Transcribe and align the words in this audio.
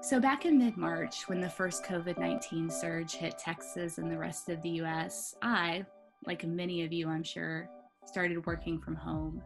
So, 0.00 0.20
back 0.20 0.44
in 0.44 0.58
mid 0.58 0.76
March, 0.76 1.28
when 1.28 1.40
the 1.40 1.48
first 1.48 1.84
COVID 1.84 2.18
19 2.18 2.70
surge 2.70 3.14
hit 3.14 3.38
Texas 3.38 3.98
and 3.98 4.10
the 4.10 4.18
rest 4.18 4.48
of 4.48 4.62
the 4.62 4.70
US, 4.82 5.34
I, 5.42 5.84
like 6.26 6.44
many 6.44 6.84
of 6.84 6.92
you, 6.92 7.08
I'm 7.08 7.24
sure, 7.24 7.68
started 8.04 8.46
working 8.46 8.78
from 8.78 8.94
home. 8.94 9.42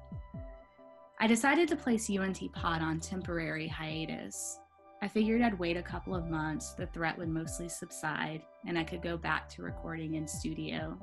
I 1.18 1.26
decided 1.26 1.68
to 1.68 1.76
place 1.76 2.10
UNT 2.10 2.40
Pod 2.52 2.82
on 2.82 3.00
temporary 3.00 3.68
hiatus. 3.68 4.58
I 5.02 5.08
figured 5.08 5.40
I'd 5.40 5.58
wait 5.58 5.78
a 5.78 5.82
couple 5.82 6.14
of 6.14 6.28
months, 6.28 6.74
the 6.74 6.86
threat 6.88 7.16
would 7.16 7.28
mostly 7.28 7.68
subside, 7.68 8.42
and 8.66 8.78
I 8.78 8.84
could 8.84 9.02
go 9.02 9.16
back 9.16 9.48
to 9.50 9.62
recording 9.62 10.16
in 10.16 10.28
studio. 10.28 10.98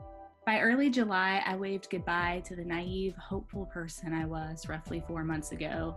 By 0.46 0.60
early 0.60 0.90
July, 0.90 1.42
I 1.46 1.56
waved 1.56 1.90
goodbye 1.90 2.44
to 2.46 2.56
the 2.56 2.64
naive, 2.64 3.16
hopeful 3.16 3.66
person 3.66 4.14
I 4.14 4.26
was 4.26 4.70
roughly 4.70 5.04
four 5.08 5.24
months 5.24 5.52
ago 5.52 5.96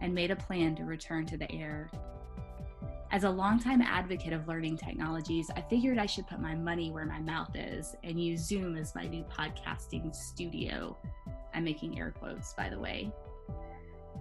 and 0.00 0.14
made 0.14 0.30
a 0.30 0.36
plan 0.36 0.76
to 0.76 0.84
return 0.84 1.24
to 1.26 1.38
the 1.38 1.50
air. 1.50 1.90
As 3.10 3.24
a 3.24 3.30
longtime 3.30 3.80
advocate 3.80 4.34
of 4.34 4.46
learning 4.48 4.76
technologies, 4.76 5.50
I 5.56 5.62
figured 5.62 5.96
I 5.96 6.04
should 6.04 6.26
put 6.26 6.40
my 6.40 6.54
money 6.54 6.90
where 6.90 7.06
my 7.06 7.20
mouth 7.20 7.56
is 7.56 7.96
and 8.04 8.22
use 8.22 8.46
Zoom 8.46 8.76
as 8.76 8.94
my 8.94 9.06
new 9.06 9.24
podcasting 9.24 10.14
studio. 10.14 10.94
I'm 11.54 11.64
making 11.64 11.98
air 11.98 12.10
quotes, 12.10 12.52
by 12.52 12.68
the 12.68 12.78
way. 12.78 13.10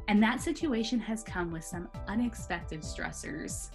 And 0.07 0.23
that 0.23 0.41
situation 0.41 0.99
has 1.01 1.21
come 1.21 1.51
with 1.51 1.65
some 1.65 1.89
unexpected 2.07 2.79
stressors. 2.79 3.71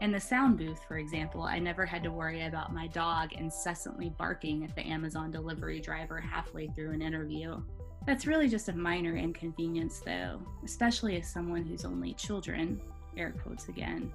In 0.00 0.10
the 0.10 0.18
sound 0.18 0.58
booth, 0.58 0.80
for 0.88 0.98
example, 0.98 1.42
I 1.42 1.60
never 1.60 1.86
had 1.86 2.02
to 2.02 2.10
worry 2.10 2.44
about 2.46 2.74
my 2.74 2.88
dog 2.88 3.32
incessantly 3.34 4.10
barking 4.18 4.64
at 4.64 4.74
the 4.74 4.82
Amazon 4.82 5.30
delivery 5.30 5.78
driver 5.78 6.20
halfway 6.20 6.66
through 6.66 6.90
an 6.90 7.02
interview. 7.02 7.62
That's 8.04 8.26
really 8.26 8.48
just 8.48 8.68
a 8.68 8.72
minor 8.72 9.14
inconvenience, 9.14 10.00
though, 10.00 10.40
especially 10.64 11.20
as 11.20 11.30
someone 11.30 11.62
whose 11.62 11.84
only 11.84 12.14
children, 12.14 12.80
air 13.16 13.32
quotes 13.44 13.68
again, 13.68 14.10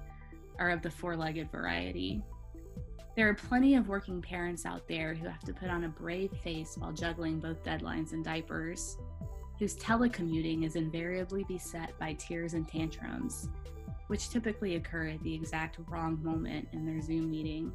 are 0.58 0.70
of 0.70 0.82
the 0.82 0.90
four 0.90 1.16
legged 1.16 1.50
variety. 1.50 2.22
There 3.16 3.28
are 3.28 3.34
plenty 3.34 3.76
of 3.76 3.88
working 3.88 4.20
parents 4.20 4.66
out 4.66 4.86
there 4.86 5.14
who 5.14 5.26
have 5.26 5.40
to 5.44 5.54
put 5.54 5.70
on 5.70 5.84
a 5.84 5.88
brave 5.88 6.32
face 6.44 6.76
while 6.76 6.92
juggling 6.92 7.40
both 7.40 7.64
deadlines 7.64 8.12
and 8.12 8.22
diapers, 8.22 8.98
whose 9.58 9.76
telecommuting 9.76 10.66
is 10.66 10.76
invariably 10.76 11.44
beset 11.44 11.98
by 11.98 12.12
tears 12.12 12.52
and 12.52 12.68
tantrums, 12.68 13.48
which 14.08 14.28
typically 14.28 14.76
occur 14.76 15.08
at 15.08 15.22
the 15.22 15.34
exact 15.34 15.78
wrong 15.88 16.22
moment 16.22 16.68
in 16.72 16.84
their 16.84 17.00
Zoom 17.00 17.30
meeting. 17.30 17.72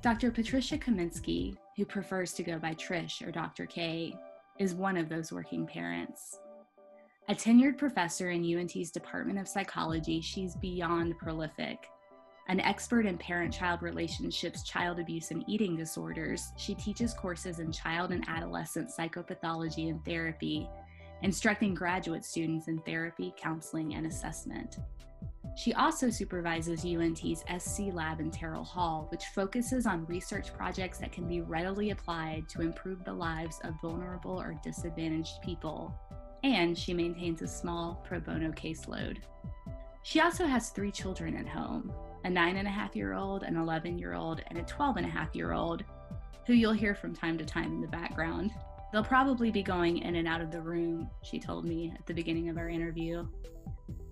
Dr. 0.00 0.30
Patricia 0.30 0.78
Kaminski, 0.78 1.56
who 1.76 1.84
prefers 1.84 2.32
to 2.32 2.42
go 2.42 2.58
by 2.58 2.72
Trish 2.72 3.26
or 3.26 3.30
Dr. 3.30 3.66
K, 3.66 4.16
is 4.58 4.74
one 4.74 4.96
of 4.96 5.10
those 5.10 5.32
working 5.32 5.66
parents. 5.66 6.38
A 7.28 7.34
tenured 7.34 7.76
professor 7.76 8.30
in 8.30 8.42
UNT's 8.42 8.90
Department 8.90 9.38
of 9.38 9.46
Psychology, 9.46 10.22
she's 10.22 10.56
beyond 10.56 11.18
prolific 11.18 11.88
an 12.48 12.60
expert 12.60 13.04
in 13.04 13.18
parent 13.18 13.52
child 13.52 13.82
relationships, 13.82 14.62
child 14.62 14.98
abuse, 14.98 15.30
and 15.30 15.44
eating 15.46 15.76
disorders, 15.76 16.48
she 16.56 16.74
teaches 16.74 17.12
courses 17.12 17.58
in 17.58 17.70
child 17.70 18.10
and 18.10 18.24
adolescent 18.26 18.90
psychopathology 18.90 19.90
and 19.90 20.02
therapy, 20.04 20.66
instructing 21.22 21.74
graduate 21.74 22.24
students 22.24 22.68
in 22.68 22.78
therapy, 22.80 23.34
counseling, 23.36 23.94
and 23.94 24.06
assessment. 24.06 24.78
She 25.56 25.74
also 25.74 26.08
supervises 26.08 26.86
UNT's 26.86 27.44
SC 27.58 27.92
Lab 27.92 28.20
in 28.20 28.30
Terrill 28.30 28.66
Hall, 28.66 29.08
which 29.10 29.24
focuses 29.34 29.86
on 29.86 30.06
research 30.06 30.54
projects 30.54 30.98
that 30.98 31.12
can 31.12 31.28
be 31.28 31.42
readily 31.42 31.90
applied 31.90 32.48
to 32.50 32.62
improve 32.62 33.04
the 33.04 33.12
lives 33.12 33.58
of 33.64 33.74
vulnerable 33.82 34.40
or 34.40 34.58
disadvantaged 34.62 35.42
people. 35.42 35.92
And 36.44 36.78
she 36.78 36.94
maintains 36.94 37.42
a 37.42 37.48
small 37.48 38.02
pro 38.06 38.20
bono 38.20 38.52
caseload. 38.52 39.18
She 40.02 40.20
also 40.20 40.46
has 40.46 40.70
three 40.70 40.90
children 40.90 41.36
at 41.36 41.48
home 41.48 41.92
a 42.24 42.30
nine 42.30 42.56
and 42.56 42.66
a 42.66 42.70
half 42.70 42.96
year 42.96 43.14
old, 43.14 43.44
an 43.44 43.56
11 43.56 43.98
year 43.98 44.14
old, 44.14 44.42
and 44.48 44.58
a 44.58 44.62
12 44.62 44.96
and 44.96 45.06
a 45.06 45.08
half 45.08 45.34
year 45.36 45.52
old, 45.52 45.84
who 46.46 46.52
you'll 46.52 46.72
hear 46.72 46.94
from 46.94 47.14
time 47.14 47.38
to 47.38 47.44
time 47.44 47.72
in 47.72 47.80
the 47.80 47.86
background. 47.86 48.50
They'll 48.92 49.04
probably 49.04 49.50
be 49.50 49.62
going 49.62 49.98
in 49.98 50.16
and 50.16 50.26
out 50.26 50.40
of 50.40 50.50
the 50.50 50.60
room, 50.60 51.08
she 51.22 51.38
told 51.38 51.64
me 51.64 51.92
at 51.94 52.06
the 52.06 52.14
beginning 52.14 52.48
of 52.48 52.56
our 52.56 52.68
interview. 52.68 53.26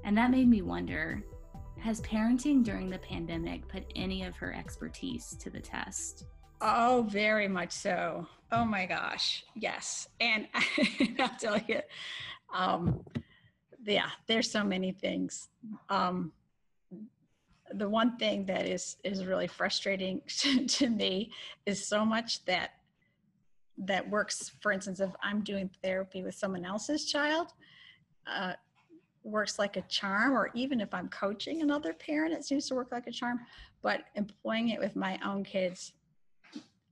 And 0.05 0.17
that 0.17 0.31
made 0.31 0.49
me 0.49 0.63
wonder 0.63 1.25
has 1.81 2.01
parenting 2.01 2.65
during 2.65 2.91
the 2.91 2.99
pandemic 2.99 3.69
put 3.69 3.85
any 3.95 4.25
of 4.25 4.37
her 4.37 4.55
expertise 4.55 5.37
to 5.39 5.51
the 5.51 5.61
test? 5.61 6.25
Oh, 6.61 7.07
very 7.11 7.49
much 7.49 7.73
so. 7.73 8.27
Oh 8.51 8.65
my 8.65 8.87
gosh, 8.87 9.45
yes. 9.55 10.09
And 10.21 10.49
I'll 11.19 11.37
tell 11.39 11.61
you, 11.69 11.81
um, 12.55 13.05
yeah, 13.87 14.11
there's 14.27 14.51
so 14.51 14.65
many 14.65 14.93
things. 14.93 15.49
Um, 15.89 16.33
the 17.73 17.89
one 17.89 18.17
thing 18.17 18.45
that 18.47 18.67
is 18.67 18.97
is 19.05 19.25
really 19.25 19.47
frustrating 19.47 20.21
to, 20.69 20.89
me 20.89 21.31
is 21.67 21.87
so 21.87 22.05
much 22.05 22.45
that 22.45 22.71
that 23.79 24.09
works 24.09 24.53
for 24.61 24.73
instance 24.73 25.01
if 25.01 25.11
i'm 25.23 25.43
doing 25.43 25.69
therapy 25.83 26.23
with 26.23 26.35
someone 26.35 26.65
else's 26.65 27.05
child 27.05 27.49
uh, 28.27 28.53
works 29.23 29.59
like 29.59 29.77
a 29.77 29.83
charm 29.83 30.33
or 30.33 30.51
even 30.55 30.81
if 30.81 30.95
i'm 30.95 31.09
coaching 31.09 31.61
another 31.61 31.93
parent 31.93 32.33
it 32.33 32.45
seems 32.45 32.69
to 32.69 32.75
work 32.75 32.93
like 32.93 33.07
a 33.07 33.13
charm 33.13 33.41
but 33.83 34.03
employing 34.15 34.71
it 34.71 34.79
with 34.79 34.95
my 34.97 35.19
own 35.25 35.45
kids 35.45 35.93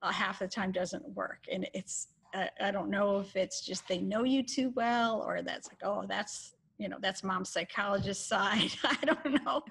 uh, 0.02 0.12
half 0.12 0.40
the 0.40 0.48
time 0.48 0.72
doesn't 0.72 1.08
work 1.10 1.44
and 1.50 1.66
it's 1.72 2.08
uh, 2.34 2.46
i 2.60 2.70
don't 2.70 2.90
know 2.90 3.20
if 3.20 3.36
it's 3.36 3.64
just 3.64 3.86
they 3.88 3.98
know 3.98 4.24
you 4.24 4.42
too 4.42 4.72
well 4.74 5.22
or 5.26 5.40
that's 5.40 5.68
like 5.68 5.78
oh 5.84 6.04
that's 6.08 6.53
you 6.78 6.88
know 6.88 6.98
that's 7.00 7.22
mom's 7.22 7.50
psychologist 7.50 8.28
side 8.28 8.70
i 8.84 8.96
don't 9.04 9.44
know 9.44 9.62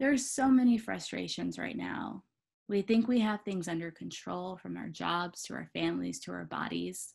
there's 0.00 0.28
so 0.28 0.48
many 0.48 0.76
frustrations 0.76 1.58
right 1.58 1.76
now. 1.76 2.22
We 2.68 2.82
think 2.82 3.06
we 3.06 3.20
have 3.20 3.42
things 3.42 3.68
under 3.68 3.90
control 3.90 4.56
from 4.56 4.76
our 4.76 4.88
jobs 4.88 5.42
to 5.44 5.54
our 5.54 5.68
families 5.72 6.18
to 6.20 6.32
our 6.32 6.44
bodies. 6.44 7.14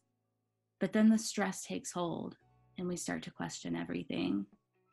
But 0.80 0.94
then 0.94 1.10
the 1.10 1.18
stress 1.18 1.66
takes 1.66 1.92
hold 1.92 2.38
and 2.78 2.88
we 2.88 2.96
start 2.96 3.24
to 3.24 3.32
question 3.32 3.76
everything. 3.76 4.46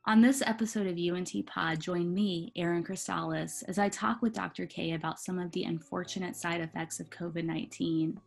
On 0.06 0.20
this 0.20 0.42
episode 0.44 0.86
of 0.86 0.98
UNT 0.98 1.46
Pod, 1.46 1.80
join 1.80 2.12
me, 2.12 2.52
Erin 2.56 2.84
Cristales, 2.84 3.62
as 3.68 3.78
I 3.78 3.88
talk 3.88 4.22
with 4.22 4.34
Dr. 4.34 4.66
K 4.66 4.92
about 4.92 5.20
some 5.20 5.38
of 5.38 5.50
the 5.52 5.64
unfortunate 5.64 6.36
side 6.36 6.60
effects 6.60 7.00
of 7.00 7.10
COVID 7.10 7.44
19, 7.44 8.18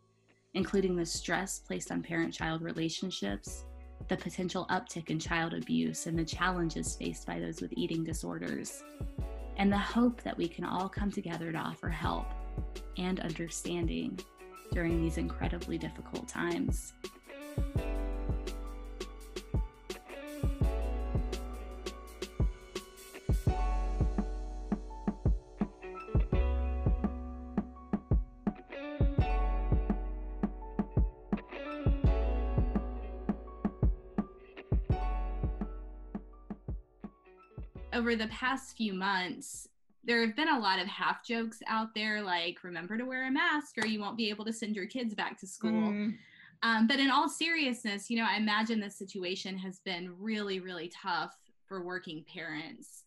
including 0.54 0.96
the 0.96 1.06
stress 1.06 1.60
placed 1.60 1.92
on 1.92 2.02
parent 2.02 2.34
child 2.34 2.62
relationships, 2.62 3.66
the 4.08 4.18
potential 4.18 4.66
uptick 4.70 5.10
in 5.10 5.20
child 5.20 5.54
abuse, 5.54 6.08
and 6.08 6.18
the 6.18 6.26
challenges 6.26 6.96
faced 6.96 7.28
by 7.28 7.40
those 7.40 7.62
with 7.62 7.74
eating 7.74 8.04
disorders 8.04 8.84
and 9.60 9.72
the 9.72 9.78
hope 9.78 10.24
that 10.24 10.38
we 10.38 10.48
can 10.48 10.64
all 10.64 10.88
come 10.88 11.12
together 11.12 11.52
to 11.52 11.58
offer 11.58 11.90
help 11.90 12.26
and 12.98 13.20
understanding 13.20 14.18
during 14.72 15.02
these 15.02 15.18
incredibly 15.18 15.78
difficult 15.78 16.28
times. 16.28 16.94
Over 38.10 38.16
the 38.16 38.28
past 38.30 38.76
few 38.76 38.92
months, 38.92 39.68
there 40.04 40.26
have 40.26 40.36
been 40.36 40.50
a 40.50 40.60
lot 40.60 40.80
of 40.80 40.88
half 40.88 41.24
jokes 41.24 41.60
out 41.68 41.94
there, 41.94 42.24
like 42.24 42.64
remember 42.64 42.98
to 42.98 43.04
wear 43.04 43.28
a 43.28 43.32
mask 43.32 43.78
or 43.78 43.86
you 43.86 44.00
won't 44.00 44.18
be 44.18 44.30
able 44.30 44.44
to 44.46 44.54
send 44.54 44.76
your 44.76 44.88
kids 44.88 45.14
back 45.14 45.40
to 45.40 45.46
school. 45.46 45.92
Mm. 45.92 46.18
Um, 46.64 46.88
but 46.88 47.00
in 47.00 47.12
all 47.12 47.30
seriousness, 47.30 48.10
you 48.10 48.18
know, 48.18 48.26
I 48.28 48.38
imagine 48.38 48.80
the 48.80 48.90
situation 48.90 49.60
has 49.60 49.80
been 49.86 50.12
really, 50.18 50.60
really 50.60 50.90
tough 50.90 51.38
for 51.68 51.84
working 51.84 52.26
parents. 52.34 53.04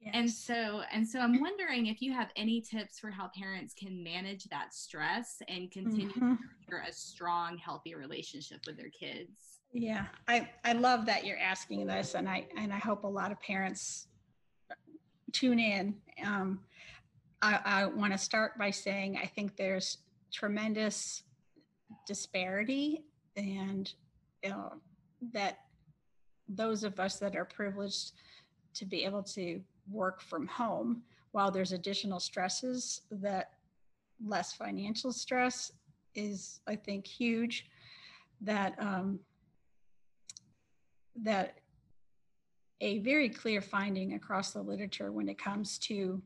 Yes. 0.00 0.12
And 0.14 0.30
so, 0.30 0.82
and 0.92 1.08
so 1.08 1.18
I'm 1.18 1.40
wondering 1.40 1.86
if 1.86 2.00
you 2.00 2.12
have 2.12 2.28
any 2.36 2.60
tips 2.60 3.00
for 3.00 3.10
how 3.10 3.32
parents 3.36 3.74
can 3.74 4.04
manage 4.04 4.44
that 4.44 4.72
stress 4.72 5.42
and 5.48 5.68
continue 5.72 6.10
mm-hmm. 6.10 6.34
to 6.70 6.76
a 6.88 6.92
strong, 6.92 7.58
healthy 7.58 7.96
relationship 7.96 8.60
with 8.68 8.76
their 8.76 8.90
kids. 8.90 9.32
Yeah, 9.72 10.06
I, 10.28 10.48
I 10.62 10.74
love 10.74 11.06
that 11.06 11.24
you're 11.24 11.38
asking 11.38 11.86
this, 11.86 12.14
and 12.14 12.28
I 12.28 12.46
and 12.56 12.72
I 12.72 12.78
hope 12.78 13.02
a 13.02 13.08
lot 13.08 13.32
of 13.32 13.40
parents 13.40 14.06
tune 15.34 15.58
in, 15.58 15.94
um, 16.24 16.60
I, 17.42 17.60
I 17.64 17.86
want 17.86 18.12
to 18.12 18.18
start 18.18 18.56
by 18.58 18.70
saying 18.70 19.18
I 19.22 19.26
think 19.26 19.56
there's 19.56 19.98
tremendous 20.32 21.24
disparity 22.06 23.04
and 23.36 23.92
uh, 24.50 24.70
that 25.32 25.58
those 26.48 26.84
of 26.84 26.98
us 27.00 27.18
that 27.18 27.36
are 27.36 27.44
privileged 27.44 28.12
to 28.74 28.86
be 28.86 29.04
able 29.04 29.22
to 29.22 29.60
work 29.90 30.22
from 30.22 30.46
home 30.46 31.02
while 31.32 31.50
there's 31.50 31.72
additional 31.72 32.20
stresses 32.20 33.02
that 33.10 33.50
less 34.24 34.52
financial 34.52 35.12
stress 35.12 35.72
is 36.14 36.60
i 36.66 36.76
think 36.76 37.06
huge 37.06 37.66
that 38.40 38.74
um, 38.78 39.18
that 41.16 41.58
a 42.84 42.98
very 42.98 43.30
clear 43.30 43.62
finding 43.62 44.12
across 44.12 44.52
the 44.52 44.60
literature 44.60 45.10
when 45.10 45.26
it 45.26 45.38
comes 45.38 45.78
to 45.78 46.22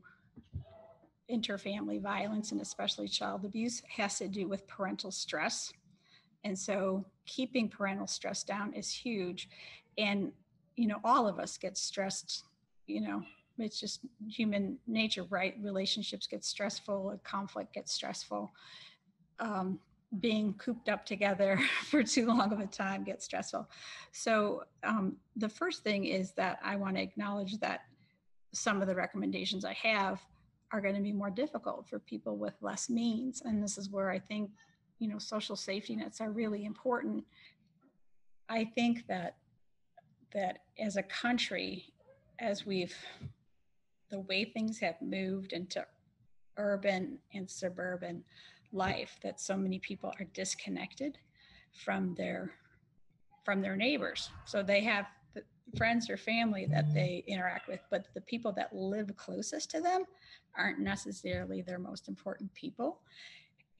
interfamily 1.31 2.01
violence 2.01 2.51
and 2.51 2.59
especially 2.59 3.07
child 3.07 3.45
abuse 3.45 3.81
has 3.87 4.17
to 4.17 4.27
do 4.27 4.45
with 4.45 4.67
parental 4.67 5.09
stress. 5.09 5.71
And 6.43 6.59
so 6.59 7.05
keeping 7.25 7.69
parental 7.69 8.07
stress 8.07 8.43
down 8.43 8.73
is 8.73 8.91
huge. 8.91 9.47
And, 9.97 10.33
you 10.75 10.87
know, 10.87 10.99
all 11.05 11.29
of 11.29 11.39
us 11.39 11.57
get 11.57 11.77
stressed, 11.77 12.43
you 12.87 12.99
know, 12.99 13.23
it's 13.57 13.79
just 13.79 14.01
human 14.27 14.77
nature, 14.85 15.23
right? 15.29 15.55
Relationships 15.61 16.27
get 16.27 16.43
stressful, 16.43 17.21
conflict 17.23 17.73
gets 17.73 17.93
stressful. 17.93 18.51
Um, 19.39 19.79
being 20.19 20.53
cooped 20.55 20.89
up 20.89 21.05
together 21.05 21.59
for 21.83 22.03
too 22.03 22.25
long 22.25 22.51
of 22.51 22.59
a 22.59 22.65
time 22.65 23.03
gets 23.03 23.25
stressful. 23.25 23.69
So, 24.11 24.63
um, 24.83 25.17
the 25.35 25.49
first 25.49 25.83
thing 25.83 26.05
is 26.05 26.31
that 26.33 26.59
I 26.63 26.75
want 26.75 26.95
to 26.95 27.01
acknowledge 27.01 27.59
that 27.59 27.81
some 28.53 28.81
of 28.81 28.87
the 28.87 28.95
recommendations 28.95 29.63
I 29.65 29.73
have 29.73 30.19
are 30.71 30.81
going 30.81 30.95
to 30.95 31.01
be 31.01 31.11
more 31.11 31.29
difficult 31.29 31.87
for 31.87 31.99
people 31.99 32.37
with 32.37 32.55
less 32.61 32.89
means. 32.89 33.41
And 33.43 33.61
this 33.61 33.77
is 33.77 33.89
where 33.89 34.09
I 34.09 34.19
think, 34.19 34.51
you 34.99 35.07
know, 35.07 35.19
social 35.19 35.55
safety 35.55 35.95
nets 35.95 36.21
are 36.21 36.31
really 36.31 36.65
important. 36.65 37.23
I 38.49 38.65
think 38.75 39.05
that 39.07 39.35
that 40.33 40.59
as 40.79 40.95
a 40.95 41.03
country, 41.03 41.85
as 42.39 42.65
we've 42.65 42.95
the 44.09 44.19
way 44.21 44.43
things 44.43 44.79
have 44.79 44.95
moved 45.01 45.53
into 45.53 45.85
urban 46.57 47.19
and 47.33 47.49
suburban 47.49 48.23
life, 48.71 49.17
that 49.23 49.39
so 49.39 49.57
many 49.57 49.79
people 49.79 50.13
are 50.19 50.25
disconnected 50.33 51.17
from 51.73 52.13
their 52.15 52.51
from 53.45 53.61
their 53.61 53.75
neighbors. 53.75 54.29
So 54.45 54.61
they 54.61 54.81
have 54.81 55.07
friends 55.77 56.09
or 56.09 56.17
family 56.17 56.65
that 56.65 56.93
they 56.93 57.23
interact 57.27 57.67
with, 57.67 57.79
but 57.89 58.07
the 58.13 58.21
people 58.21 58.51
that 58.53 58.75
live 58.75 59.15
closest 59.15 59.71
to 59.71 59.81
them 59.81 60.03
aren't 60.57 60.79
necessarily 60.79 61.61
their 61.61 61.79
most 61.79 62.07
important 62.07 62.53
people. 62.53 62.99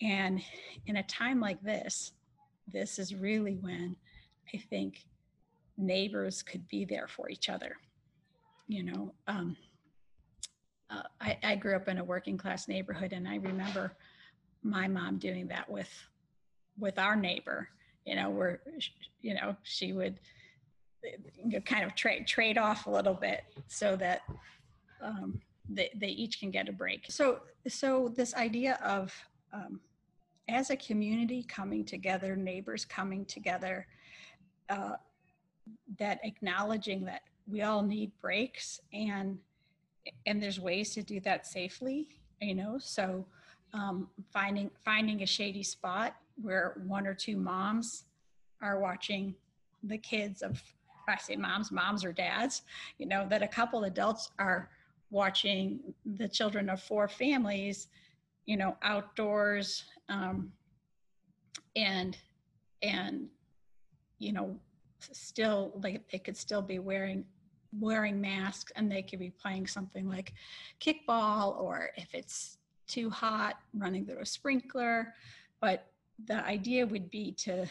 And 0.01 0.41
in 0.86 0.97
a 0.97 1.03
time 1.03 1.39
like 1.39 1.62
this, 1.62 2.13
this 2.68 3.00
is 3.00 3.15
really 3.15 3.56
when 3.56 3.95
I 4.53 4.57
think 4.57 5.06
neighbors 5.77 6.42
could 6.42 6.68
be 6.68 6.85
there 6.85 7.07
for 7.07 7.30
each 7.30 7.50
other. 7.50 7.77
You 8.68 8.83
know, 8.83 9.13
um, 9.27 9.57
uh, 10.89 11.03
I, 11.19 11.38
I 11.44 11.56
grew 11.56 11.75
up 11.75 11.88
in 11.88 11.97
a 11.97 12.03
working 12.03 12.38
class 12.38 12.68
neighborhood, 12.68 13.13
and 13.13 13.27
I 13.27 13.35
remember 13.38 13.95
my 14.63 14.88
mom 14.88 15.17
doing 15.17 15.47
that 15.47 15.69
with 15.69 15.89
with 16.77 16.97
our 17.00 17.15
neighbor. 17.15 17.69
You 18.06 18.15
know, 18.15 18.29
where 18.29 18.61
you 19.21 19.33
know 19.33 19.56
she 19.63 19.94
would 19.94 20.19
kind 21.65 21.83
of 21.83 21.95
trade 21.95 22.27
trade 22.27 22.57
off 22.57 22.88
a 22.88 22.89
little 22.89 23.13
bit 23.13 23.44
so 23.67 23.95
that 23.95 24.21
um, 25.01 25.41
they, 25.69 25.89
they 25.95 26.07
each 26.07 26.39
can 26.39 26.51
get 26.51 26.69
a 26.69 26.71
break. 26.71 27.06
So 27.09 27.41
so 27.67 28.11
this 28.15 28.33
idea 28.35 28.79
of 28.83 29.13
um, 29.53 29.79
as 30.47 30.69
a 30.69 30.75
community 30.75 31.44
coming 31.44 31.85
together, 31.85 32.35
neighbors 32.35 32.85
coming 32.85 33.25
together, 33.25 33.88
uh, 34.69 34.94
that 35.97 36.19
acknowledging 36.23 37.06
that 37.06 37.21
we 37.47 37.61
all 37.61 37.81
need 37.81 38.11
breaks 38.21 38.79
and 38.94 39.38
and 40.25 40.41
there's 40.41 40.59
ways 40.59 40.94
to 40.94 41.03
do 41.03 41.19
that 41.19 41.45
safely, 41.45 42.07
you 42.41 42.56
know. 42.56 42.77
So 42.79 43.25
um, 43.74 44.07
finding 44.31 44.69
finding 44.83 45.24
a 45.24 45.25
shady 45.25 45.63
spot 45.63 46.16
where 46.42 46.81
one 46.86 47.06
or 47.06 47.13
two 47.13 47.38
moms 47.38 48.06
are 48.62 48.80
watching 48.80 49.36
the 49.83 49.98
kids 49.98 50.42
of 50.42 50.62
I 51.07 51.18
say 51.18 51.36
moms, 51.36 51.71
moms 51.71 52.06
or 52.06 52.13
dads, 52.13 52.62
you 53.00 53.07
know, 53.07 53.27
that 53.30 53.42
a 53.42 53.48
couple 53.48 53.86
adults 53.86 54.30
are 54.38 54.69
watching 55.10 55.80
the 56.06 56.27
children 56.27 56.69
of 56.69 56.81
four 56.81 57.07
families, 57.07 57.88
you 58.45 58.57
know, 58.57 58.77
outdoors, 58.83 59.86
um, 60.07 60.51
and 61.75 62.16
and 62.81 63.27
you 64.19 64.33
know, 64.33 64.56
still 65.00 65.71
like 65.83 66.07
they 66.12 66.19
could 66.19 66.38
still 66.38 66.62
be 66.62 66.80
wearing 66.80 67.25
wearing 67.80 68.19
masks 68.19 68.71
and 68.75 68.92
they 68.92 69.01
could 69.01 69.19
be 69.19 69.30
playing 69.30 69.68
something 69.68 70.07
like 70.10 70.33
kickball 70.80 71.60
or 71.60 71.92
if 71.95 72.13
it's 72.13 72.58
too 72.89 73.09
hot 73.09 73.59
running 73.74 74.06
through 74.06 74.19
a 74.19 74.25
sprinkler 74.25 75.13
but 75.62 75.88
the 76.25 76.44
idea 76.45 76.86
would 76.86 77.09
be 77.09 77.31
to 77.31 77.65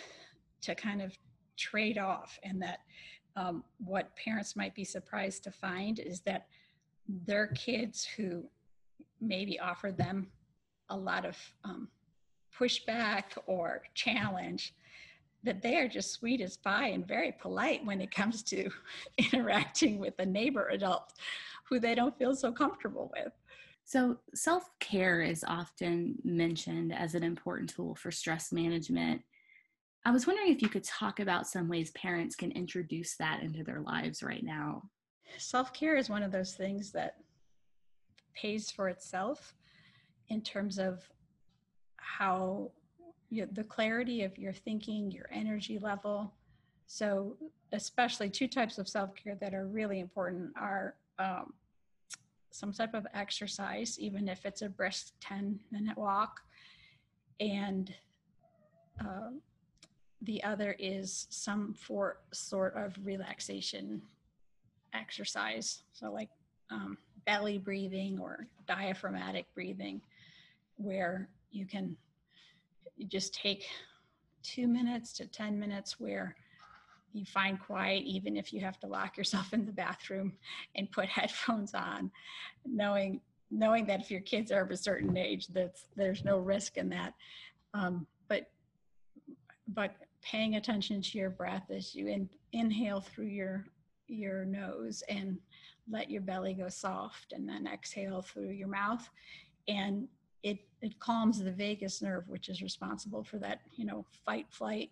to 0.60 0.74
kind 0.74 1.02
of 1.02 1.16
trade 1.56 1.98
off 1.98 2.38
and 2.42 2.62
that 2.62 2.80
um, 3.36 3.62
what 3.78 4.14
parents 4.16 4.56
might 4.56 4.74
be 4.74 4.84
surprised 4.84 5.44
to 5.44 5.50
find 5.50 5.98
is 5.98 6.20
that 6.20 6.46
their 7.26 7.48
kids 7.48 8.04
who 8.04 8.44
maybe 9.20 9.58
offer 9.60 9.92
them 9.92 10.28
a 10.90 10.96
lot 10.96 11.24
of 11.24 11.36
um, 11.64 11.88
pushback 12.58 13.24
or 13.46 13.82
challenge 13.94 14.74
that 15.44 15.62
they 15.62 15.76
are 15.76 15.88
just 15.88 16.12
sweet 16.12 16.40
as 16.40 16.56
pie 16.56 16.88
and 16.88 17.06
very 17.06 17.32
polite 17.40 17.84
when 17.84 18.00
it 18.00 18.10
comes 18.10 18.42
to 18.42 18.68
interacting 19.32 19.98
with 19.98 20.14
a 20.18 20.26
neighbor 20.26 20.68
adult 20.68 21.12
who 21.68 21.78
they 21.78 21.94
don't 21.94 22.18
feel 22.18 22.34
so 22.34 22.50
comfortable 22.50 23.12
with. 23.16 23.32
So, 23.88 24.18
self 24.34 24.68
care 24.80 25.22
is 25.22 25.42
often 25.48 26.16
mentioned 26.22 26.92
as 26.92 27.14
an 27.14 27.22
important 27.22 27.70
tool 27.70 27.94
for 27.94 28.10
stress 28.10 28.52
management. 28.52 29.22
I 30.04 30.10
was 30.10 30.26
wondering 30.26 30.52
if 30.52 30.60
you 30.60 30.68
could 30.68 30.84
talk 30.84 31.20
about 31.20 31.46
some 31.46 31.70
ways 31.70 31.90
parents 31.92 32.36
can 32.36 32.52
introduce 32.52 33.16
that 33.16 33.42
into 33.42 33.64
their 33.64 33.80
lives 33.80 34.22
right 34.22 34.44
now. 34.44 34.82
Self 35.38 35.72
care 35.72 35.96
is 35.96 36.10
one 36.10 36.22
of 36.22 36.30
those 36.30 36.52
things 36.52 36.92
that 36.92 37.16
pays 38.34 38.70
for 38.70 38.90
itself 38.90 39.54
in 40.28 40.42
terms 40.42 40.78
of 40.78 41.02
how 41.96 42.70
you, 43.30 43.48
the 43.52 43.64
clarity 43.64 44.22
of 44.22 44.36
your 44.36 44.52
thinking, 44.52 45.10
your 45.10 45.30
energy 45.32 45.78
level. 45.78 46.34
So, 46.88 47.38
especially 47.72 48.28
two 48.28 48.48
types 48.48 48.76
of 48.76 48.86
self 48.86 49.14
care 49.14 49.36
that 49.36 49.54
are 49.54 49.66
really 49.66 50.00
important 50.00 50.52
are 50.58 50.96
um, 51.18 51.54
some 52.58 52.72
type 52.72 52.92
of 52.92 53.06
exercise, 53.14 53.98
even 54.00 54.28
if 54.28 54.44
it's 54.44 54.62
a 54.62 54.68
brisk 54.68 55.12
10 55.20 55.60
minute 55.70 55.96
walk, 55.96 56.40
and 57.38 57.94
uh, 59.00 59.30
the 60.22 60.42
other 60.42 60.74
is 60.80 61.28
some 61.30 61.72
for 61.72 62.18
sort 62.32 62.74
of 62.74 62.96
relaxation 63.04 64.02
exercise. 64.92 65.82
So, 65.92 66.12
like 66.12 66.30
um, 66.70 66.98
belly 67.26 67.58
breathing 67.58 68.18
or 68.18 68.48
diaphragmatic 68.66 69.46
breathing, 69.54 70.00
where 70.78 71.28
you 71.52 71.64
can 71.64 71.96
just 73.06 73.34
take 73.34 73.66
two 74.42 74.66
minutes 74.66 75.12
to 75.12 75.26
10 75.26 75.56
minutes 75.60 76.00
where 76.00 76.34
you 77.12 77.24
find 77.24 77.58
quiet, 77.60 78.04
even 78.04 78.36
if 78.36 78.52
you 78.52 78.60
have 78.60 78.78
to 78.80 78.86
lock 78.86 79.16
yourself 79.16 79.52
in 79.52 79.66
the 79.66 79.72
bathroom 79.72 80.32
and 80.74 80.90
put 80.90 81.06
headphones 81.08 81.74
on, 81.74 82.10
knowing 82.64 83.20
knowing 83.50 83.86
that 83.86 84.00
if 84.00 84.10
your 84.10 84.20
kids 84.20 84.52
are 84.52 84.60
of 84.60 84.70
a 84.70 84.76
certain 84.76 85.16
age, 85.16 85.46
that 85.48 85.78
there's 85.96 86.22
no 86.22 86.38
risk 86.38 86.76
in 86.76 86.90
that. 86.90 87.14
Um, 87.72 88.06
but 88.28 88.50
but 89.68 89.96
paying 90.22 90.56
attention 90.56 91.00
to 91.00 91.18
your 91.18 91.30
breath 91.30 91.70
as 91.70 91.94
you 91.94 92.08
in, 92.08 92.28
inhale 92.52 93.00
through 93.00 93.26
your 93.26 93.64
your 94.06 94.44
nose 94.44 95.02
and 95.08 95.38
let 95.90 96.10
your 96.10 96.22
belly 96.22 96.54
go 96.54 96.68
soft 96.68 97.32
and 97.32 97.48
then 97.48 97.66
exhale 97.66 98.22
through 98.22 98.50
your 98.50 98.68
mouth 98.68 99.08
and 99.68 100.08
it 100.42 100.58
it 100.80 100.98
calms 100.98 101.42
the 101.42 101.50
vagus 101.52 102.00
nerve 102.00 102.24
which 102.28 102.48
is 102.48 102.62
responsible 102.62 103.22
for 103.22 103.38
that 103.38 103.60
you 103.76 103.84
know 103.84 104.04
fight 104.24 104.46
flight 104.50 104.90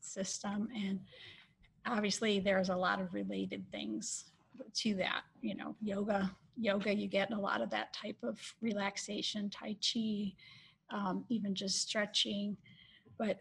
system 0.00 0.68
and 0.74 1.00
obviously 1.86 2.40
there's 2.40 2.68
a 2.68 2.76
lot 2.76 3.00
of 3.00 3.14
related 3.14 3.64
things 3.70 4.26
to 4.74 4.94
that 4.94 5.22
you 5.40 5.54
know 5.54 5.74
yoga 5.80 6.30
yoga 6.56 6.94
you 6.94 7.06
get 7.06 7.32
a 7.32 7.38
lot 7.38 7.60
of 7.60 7.70
that 7.70 7.92
type 7.92 8.16
of 8.22 8.38
relaxation 8.60 9.48
tai 9.48 9.76
chi 9.80 10.32
um, 10.90 11.24
even 11.28 11.54
just 11.54 11.82
stretching. 11.82 12.56
But 13.18 13.38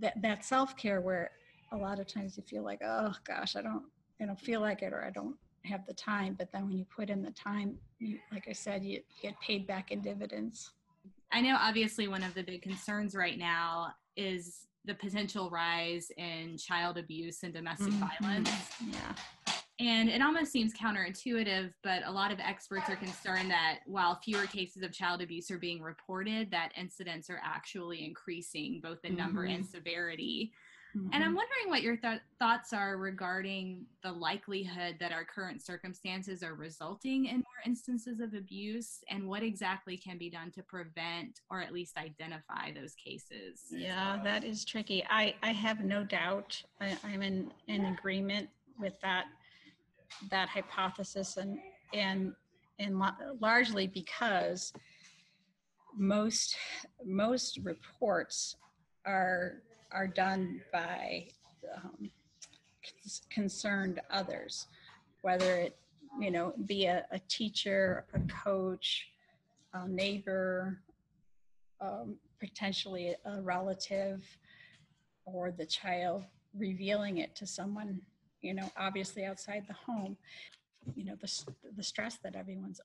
that 0.00 0.20
that 0.22 0.44
self-care 0.44 1.00
where 1.00 1.32
a 1.72 1.76
lot 1.76 1.98
of 1.98 2.06
times 2.06 2.36
you 2.36 2.44
feel 2.44 2.62
like 2.62 2.80
oh 2.84 3.12
gosh 3.24 3.56
i 3.56 3.60
don't 3.60 3.82
i 4.20 4.24
don't 4.24 4.38
feel 4.38 4.60
like 4.60 4.82
it 4.82 4.92
or 4.92 5.04
i 5.04 5.10
don't 5.10 5.34
have 5.64 5.84
the 5.84 5.92
time 5.94 6.36
but 6.38 6.50
then 6.52 6.68
when 6.68 6.78
you 6.78 6.84
put 6.94 7.10
in 7.10 7.20
the 7.20 7.32
time 7.32 7.76
you, 7.98 8.16
like 8.30 8.46
i 8.48 8.52
said 8.52 8.84
you 8.84 9.00
get 9.20 9.38
paid 9.40 9.66
back 9.66 9.90
in 9.90 10.00
dividends. 10.00 10.70
I 11.32 11.40
know 11.40 11.56
obviously 11.60 12.06
one 12.06 12.22
of 12.22 12.34
the 12.34 12.42
big 12.42 12.62
concerns 12.62 13.16
right 13.16 13.36
now 13.36 13.94
is 14.16 14.68
the 14.84 14.94
potential 14.94 15.50
rise 15.50 16.10
in 16.16 16.56
child 16.56 16.98
abuse 16.98 17.42
and 17.42 17.52
domestic 17.52 17.88
mm-hmm. 17.88 18.24
violence 18.24 18.50
yeah 18.86 19.14
and 19.80 20.10
it 20.10 20.20
almost 20.20 20.52
seems 20.52 20.74
counterintuitive, 20.74 21.72
but 21.82 22.02
a 22.04 22.12
lot 22.12 22.30
of 22.30 22.38
experts 22.38 22.90
are 22.90 22.96
concerned 22.96 23.50
that 23.50 23.78
while 23.86 24.20
fewer 24.22 24.44
cases 24.44 24.82
of 24.82 24.92
child 24.92 25.22
abuse 25.22 25.50
are 25.50 25.58
being 25.58 25.80
reported, 25.80 26.50
that 26.50 26.72
incidents 26.76 27.30
are 27.30 27.40
actually 27.42 28.04
increasing, 28.04 28.80
both 28.82 28.98
in 29.04 29.16
number 29.16 29.44
mm-hmm. 29.44 29.54
and 29.54 29.66
severity. 29.66 30.52
And 30.94 31.14
I'm 31.14 31.20
mm-hmm. 31.20 31.34
wondering 31.36 31.68
what 31.68 31.82
your 31.82 31.96
th- 31.96 32.20
thoughts 32.38 32.72
are 32.72 32.96
regarding 32.96 33.86
the 34.02 34.10
likelihood 34.10 34.96
that 34.98 35.12
our 35.12 35.24
current 35.24 35.62
circumstances 35.62 36.42
are 36.42 36.54
resulting 36.54 37.26
in 37.26 37.36
more 37.36 37.62
instances 37.64 38.18
of 38.18 38.34
abuse 38.34 39.04
and 39.08 39.28
what 39.28 39.42
exactly 39.42 39.96
can 39.96 40.18
be 40.18 40.28
done 40.28 40.50
to 40.52 40.62
prevent 40.62 41.40
or 41.48 41.60
at 41.60 41.72
least 41.72 41.96
identify 41.96 42.72
those 42.74 42.94
cases. 42.94 43.66
Yeah, 43.70 44.18
that 44.24 44.42
is 44.42 44.64
tricky. 44.64 45.04
I, 45.08 45.34
I 45.42 45.52
have 45.52 45.84
no 45.84 46.02
doubt. 46.02 46.60
I, 46.80 46.98
I'm 47.04 47.22
in, 47.22 47.52
in 47.68 47.84
agreement 47.86 48.48
with 48.78 49.00
that 49.02 49.26
that 50.30 50.48
hypothesis 50.48 51.36
and 51.36 51.58
and 51.94 52.32
and 52.80 53.00
largely 53.40 53.86
because 53.86 54.72
most 55.96 56.56
most 57.04 57.58
reports 57.62 58.56
are 59.06 59.62
are 59.92 60.06
done 60.06 60.60
by 60.72 61.26
um, 61.74 62.10
concerned 63.30 64.00
others, 64.10 64.66
whether 65.22 65.56
it 65.56 65.76
you 66.20 66.30
know 66.30 66.52
be 66.66 66.86
a, 66.86 67.04
a 67.10 67.18
teacher, 67.28 68.04
a 68.14 68.20
coach, 68.42 69.08
a 69.74 69.88
neighbor, 69.88 70.80
um, 71.80 72.16
potentially 72.38 73.14
a 73.24 73.40
relative, 73.40 74.24
or 75.24 75.50
the 75.50 75.66
child 75.66 76.24
revealing 76.58 77.18
it 77.18 77.34
to 77.36 77.46
someone 77.46 78.00
you 78.40 78.54
know 78.54 78.70
obviously 78.76 79.24
outside 79.24 79.64
the 79.66 79.74
home. 79.74 80.16
You 80.94 81.04
know 81.04 81.16
the 81.20 81.44
the 81.76 81.82
stress 81.82 82.18
that 82.22 82.34
everyone's 82.34 82.80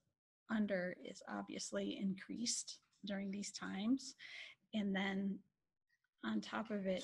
under 0.50 0.96
is 1.04 1.24
obviously 1.28 1.98
increased 2.00 2.80
during 3.06 3.32
these 3.32 3.52
times, 3.52 4.16
and 4.74 4.96
then 4.96 5.40
on 6.26 6.42
top 6.42 6.72
of 6.72 6.86
it 6.86 7.04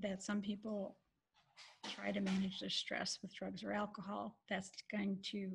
that 0.00 0.22
some 0.22 0.40
people 0.40 0.96
try 1.94 2.12
to 2.12 2.20
manage 2.20 2.60
their 2.60 2.70
stress 2.70 3.18
with 3.22 3.34
drugs 3.34 3.64
or 3.64 3.72
alcohol, 3.72 4.36
that's 4.48 4.70
going 4.90 5.18
to 5.22 5.50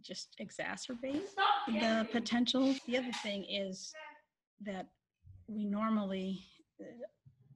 just 0.00 0.36
exacerbate 0.40 1.22
the 1.66 2.06
potential. 2.10 2.74
The 2.86 2.98
other 2.98 3.12
thing 3.22 3.44
is 3.44 3.92
that 4.62 4.86
we 5.46 5.64
normally, 5.64 6.40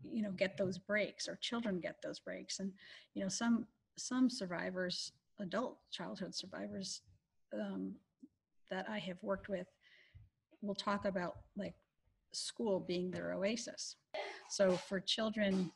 you 0.05 0.23
know, 0.23 0.31
get 0.31 0.57
those 0.57 0.79
breaks, 0.79 1.27
or 1.27 1.37
children 1.41 1.81
get 1.81 1.97
those 2.03 2.21
breaks, 2.21 2.61
and 2.61 2.73
you 3.15 3.23
know, 3.23 3.29
some 3.29 3.67
some 3.97 4.31
survivors, 4.31 5.13
adult 5.41 5.79
childhood 5.91 6.35
survivors, 6.35 7.01
um, 7.53 7.95
that 8.71 8.87
I 8.89 8.99
have 8.99 9.17
worked 9.23 9.49
with, 9.49 9.67
will 10.63 10.75
talk 10.75 11.05
about 11.05 11.39
like 11.57 11.75
school 12.33 12.81
being 12.81 13.11
their 13.11 13.33
oasis. 13.33 13.97
So 14.51 14.73
for 14.73 15.01
children 15.01 15.71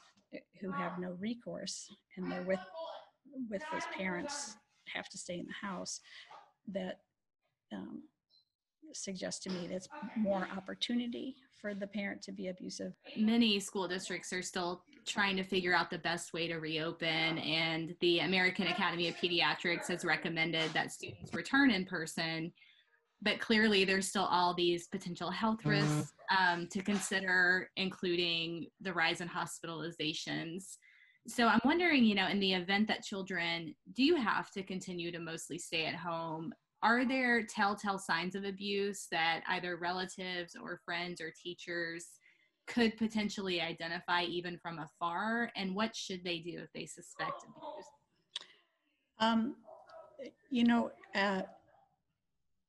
who 0.61 0.71
have 0.71 0.99
no 0.99 1.17
recourse 1.21 1.89
and 2.17 2.31
they're 2.31 2.43
with 2.43 2.61
with 3.49 3.63
those 3.73 3.83
parents 3.97 4.57
have 4.95 5.09
to 5.09 5.17
stay 5.17 5.39
in 5.39 5.47
the 5.47 5.67
house, 5.67 6.01
that 6.69 6.99
um, 7.73 8.03
suggests 8.93 9.43
to 9.45 9.51
me 9.51 9.67
that's 9.71 9.89
more 10.17 10.47
opportunity 10.55 11.37
for 11.61 11.75
the 11.75 11.87
parent 11.87 12.21
to 12.23 12.33
be 12.33 12.49
abusive. 12.49 12.93
Many 13.17 13.59
school 13.59 13.89
districts 13.89 14.33
are 14.33 14.43
still 14.43 14.83
trying 15.07 15.37
to 15.37 15.45
figure 15.45 15.75
out 15.75 15.91
the 15.91 15.99
best 15.99 16.35
way 16.35 16.47
to 16.49 16.57
reopen, 16.57 17.39
and 17.39 17.95
the 18.01 18.21
American 18.21 18.67
Academy 18.67 19.09
of 19.09 19.17
Pediatrics 19.17 19.89
has 19.89 20.05
recommended 20.05 20.71
that 20.75 20.93
students 20.93 21.33
return 21.33 21.71
in 21.71 21.87
person 21.87 22.53
but 23.23 23.39
clearly 23.41 23.85
there's 23.85 24.09
still 24.09 24.25
all 24.25 24.53
these 24.53 24.89
potential 24.89 25.31
health 25.31 25.61
mm-hmm. 25.61 25.71
risks 25.71 26.13
um, 26.37 26.67
to 26.69 26.83
consider, 26.83 27.71
including 27.77 28.67
the 28.81 28.93
rise 28.93 29.21
in 29.21 29.29
hospitalizations. 29.29 30.77
So 31.29 31.47
I'm 31.47 31.61
wondering, 31.65 32.05
you 32.05 32.15
know, 32.15 32.29
in 32.29 32.41
the 32.41 32.55
event 32.55 32.89
that 32.89 33.05
children 33.05 33.75
do 33.95 34.17
have 34.17 34.51
to 34.53 34.63
continue 34.63 35.13
to 35.13 35.19
mostly 35.19 35.59
stay 35.59 35.87
at 35.87 35.95
home, 35.95 36.53
are 36.83 37.07
there 37.07 37.45
telltale 37.45 37.99
signs 37.99 38.35
of 38.35 38.45
abuse 38.45 39.07
that 39.13 39.43
either 39.49 39.77
relatives 39.77 40.57
or 40.61 40.81
friends 40.85 41.21
or 41.21 41.33
teachers 41.41 42.07
could 42.67 42.97
potentially 42.97 43.61
identify 43.61 44.23
even 44.25 44.59
from 44.59 44.81
afar? 44.81 45.51
And 45.55 45.77
what 45.77 45.95
should 45.95 46.25
they 46.25 46.39
do 46.39 46.59
if 46.59 46.73
they 46.75 46.87
suspect 46.87 47.45
abuse? 47.45 47.87
Um, 49.21 49.57
you 50.51 50.65
know, 50.65 50.91
uh, 51.15 51.43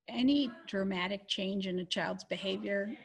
any 0.09 0.51
dramatic 0.67 1.27
change 1.27 1.65
in 1.65 1.79
a 1.79 1.85
child's 1.85 2.25
behavior 2.25 2.95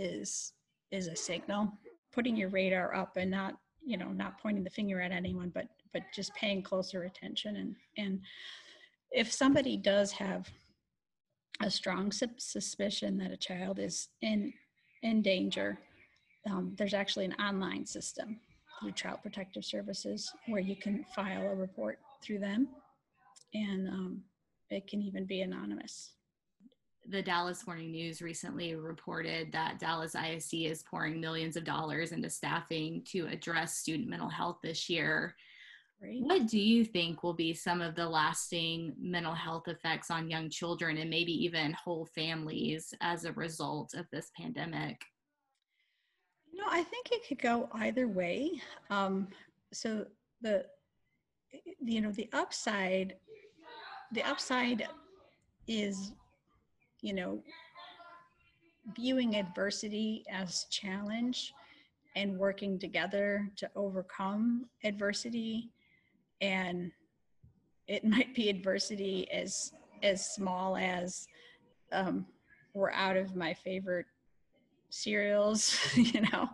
is 0.00 0.52
is 0.90 1.06
a 1.06 1.16
signal. 1.16 1.72
Putting 2.12 2.36
your 2.36 2.48
radar 2.48 2.94
up 2.94 3.16
and 3.16 3.30
not 3.30 3.54
you 3.84 3.96
know 3.96 4.08
not 4.08 4.40
pointing 4.40 4.64
the 4.64 4.70
finger 4.70 5.00
at 5.00 5.12
anyone 5.12 5.50
but 5.54 5.68
but 5.92 6.02
just 6.14 6.34
paying 6.34 6.62
closer 6.62 7.04
attention. 7.04 7.56
And 7.56 7.76
and 7.98 8.20
if 9.12 9.32
somebody 9.32 9.76
does 9.76 10.12
have 10.12 10.48
a 11.62 11.70
strong 11.70 12.10
suspicion 12.10 13.18
that 13.18 13.30
a 13.30 13.36
child 13.36 13.78
is 13.78 14.08
in 14.22 14.52
in 15.02 15.22
danger 15.22 15.78
um, 16.48 16.74
there's 16.76 16.94
actually 16.94 17.26
an 17.26 17.34
online 17.34 17.84
system 17.84 18.40
through 18.80 18.92
child 18.92 19.18
protective 19.22 19.64
services 19.64 20.32
where 20.46 20.60
you 20.60 20.76
can 20.76 21.04
file 21.14 21.42
a 21.42 21.54
report 21.54 21.98
through 22.22 22.38
them. 22.38 22.68
And 23.52 23.88
um, 23.88 24.22
it 24.70 24.86
can 24.86 25.02
even 25.02 25.24
be 25.24 25.42
anonymous 25.42 26.12
the 27.10 27.22
Dallas 27.22 27.66
Morning 27.66 27.90
News 27.90 28.22
recently 28.22 28.76
reported 28.76 29.50
that 29.52 29.80
Dallas 29.80 30.14
ISD 30.14 30.54
is 30.54 30.84
pouring 30.88 31.20
millions 31.20 31.56
of 31.56 31.64
dollars 31.64 32.12
into 32.12 32.30
staffing 32.30 33.02
to 33.08 33.26
address 33.26 33.78
student 33.78 34.08
mental 34.08 34.28
health 34.28 34.58
this 34.62 34.88
year. 34.88 35.34
Great. 36.00 36.22
What 36.22 36.46
do 36.46 36.58
you 36.58 36.84
think 36.84 37.22
will 37.22 37.34
be 37.34 37.52
some 37.52 37.80
of 37.80 37.96
the 37.96 38.08
lasting 38.08 38.94
mental 38.98 39.34
health 39.34 39.66
effects 39.66 40.10
on 40.10 40.30
young 40.30 40.48
children 40.48 40.98
and 40.98 41.10
maybe 41.10 41.32
even 41.44 41.72
whole 41.72 42.06
families 42.14 42.94
as 43.00 43.24
a 43.24 43.32
result 43.32 43.94
of 43.94 44.06
this 44.12 44.30
pandemic? 44.36 45.02
You 46.52 46.60
know, 46.60 46.68
I 46.70 46.84
think 46.84 47.10
it 47.10 47.26
could 47.26 47.42
go 47.42 47.68
either 47.74 48.06
way. 48.06 48.52
Um, 48.88 49.28
so 49.72 50.06
the 50.40 50.64
you 51.80 52.00
know 52.00 52.12
the 52.12 52.28
upside 52.32 53.16
the 54.12 54.22
upside 54.22 54.86
is 55.66 56.12
you 57.02 57.14
know, 57.14 57.42
viewing 58.94 59.36
adversity 59.36 60.24
as 60.30 60.64
challenge 60.70 61.52
and 62.16 62.38
working 62.38 62.78
together 62.78 63.48
to 63.56 63.70
overcome 63.76 64.66
adversity. 64.84 65.70
And 66.40 66.90
it 67.86 68.04
might 68.14 68.34
be 68.34 68.48
adversity 68.48 69.30
as 69.30 69.72
as 70.02 70.32
small 70.34 70.76
as 70.76 71.26
um, 71.92 72.24
we're 72.72 72.92
out 72.92 73.16
of 73.16 73.36
my 73.36 73.52
favorite 73.52 74.06
cereals 74.88 75.78
you 75.94 76.22
know 76.32 76.48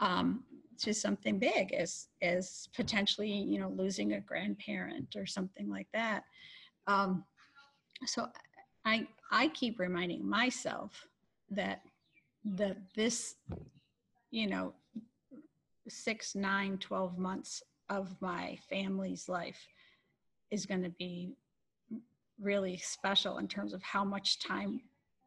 um, 0.00 0.44
to 0.78 0.94
something 0.94 1.38
big 1.38 1.72
as 1.72 2.08
as 2.22 2.68
potentially 2.74 3.28
you 3.28 3.58
know 3.58 3.70
losing 3.70 4.12
a 4.12 4.20
grandparent 4.20 5.16
or 5.16 5.26
something 5.26 5.68
like 5.68 5.88
that. 5.92 6.24
Um, 6.86 7.24
so 8.06 8.26
I 8.84 9.06
I 9.30 9.48
keep 9.48 9.78
reminding 9.78 10.28
myself 10.28 11.06
that 11.50 11.82
that 12.44 12.76
this, 12.94 13.36
you 14.30 14.46
know, 14.48 14.72
six, 15.88 16.34
nine, 16.34 16.78
12 16.78 17.18
months 17.18 17.62
of 17.88 18.14
my 18.20 18.58
family's 18.68 19.28
life 19.28 19.66
is 20.50 20.64
going 20.64 20.82
to 20.82 20.90
be 20.90 21.34
really 22.40 22.78
special 22.78 23.38
in 23.38 23.46
terms 23.46 23.74
of 23.74 23.82
how 23.82 24.04
much 24.04 24.38
time 24.38 24.80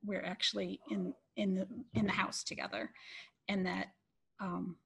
we're 0.05 0.23
actually 0.23 0.79
in 0.89 1.13
in 1.35 1.55
the 1.55 1.67
in 1.93 2.05
the 2.05 2.11
house 2.11 2.43
together. 2.43 2.89
And 3.47 3.65
that 3.65 3.87
um, 4.39 4.77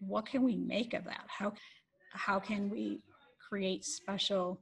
what 0.00 0.26
can 0.26 0.42
we 0.42 0.56
make 0.56 0.94
of 0.94 1.04
that? 1.04 1.24
How 1.28 1.52
how 2.12 2.38
can 2.38 2.68
we 2.68 3.00
create 3.48 3.84
special 3.84 4.60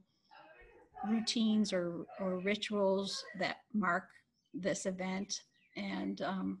routines 1.09 1.73
or, 1.73 2.05
or 2.19 2.39
rituals 2.39 3.23
that 3.39 3.57
mark 3.73 4.05
this 4.53 4.85
event 4.85 5.41
and 5.75 6.21
um, 6.21 6.59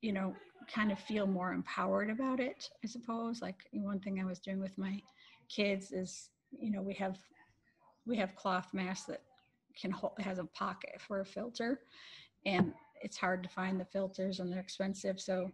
you 0.00 0.12
know 0.12 0.34
kind 0.72 0.92
of 0.92 0.98
feel 0.98 1.26
more 1.26 1.52
empowered 1.52 2.10
about 2.10 2.40
it 2.40 2.68
i 2.84 2.86
suppose. 2.86 3.42
Like 3.42 3.60
one 3.72 4.00
thing 4.00 4.20
i 4.20 4.24
was 4.24 4.38
doing 4.38 4.60
with 4.60 4.76
my 4.78 5.00
kids 5.48 5.92
is 5.92 6.30
you 6.50 6.70
know 6.70 6.82
we 6.82 6.94
have 6.94 7.18
we 8.06 8.16
have 8.16 8.34
cloth 8.34 8.68
masks 8.72 9.06
that 9.06 9.22
can 9.80 9.90
hold 9.90 10.12
has 10.18 10.38
a 10.38 10.44
pocket 10.44 11.00
for 11.00 11.20
a 11.20 11.24
filter 11.24 11.80
and 12.44 12.72
it's 13.02 13.16
hard 13.16 13.42
to 13.42 13.48
find 13.48 13.78
the 13.78 13.84
filters 13.84 14.40
and 14.40 14.50
they're 14.50 14.60
expensive. 14.60 15.20
So 15.20 15.50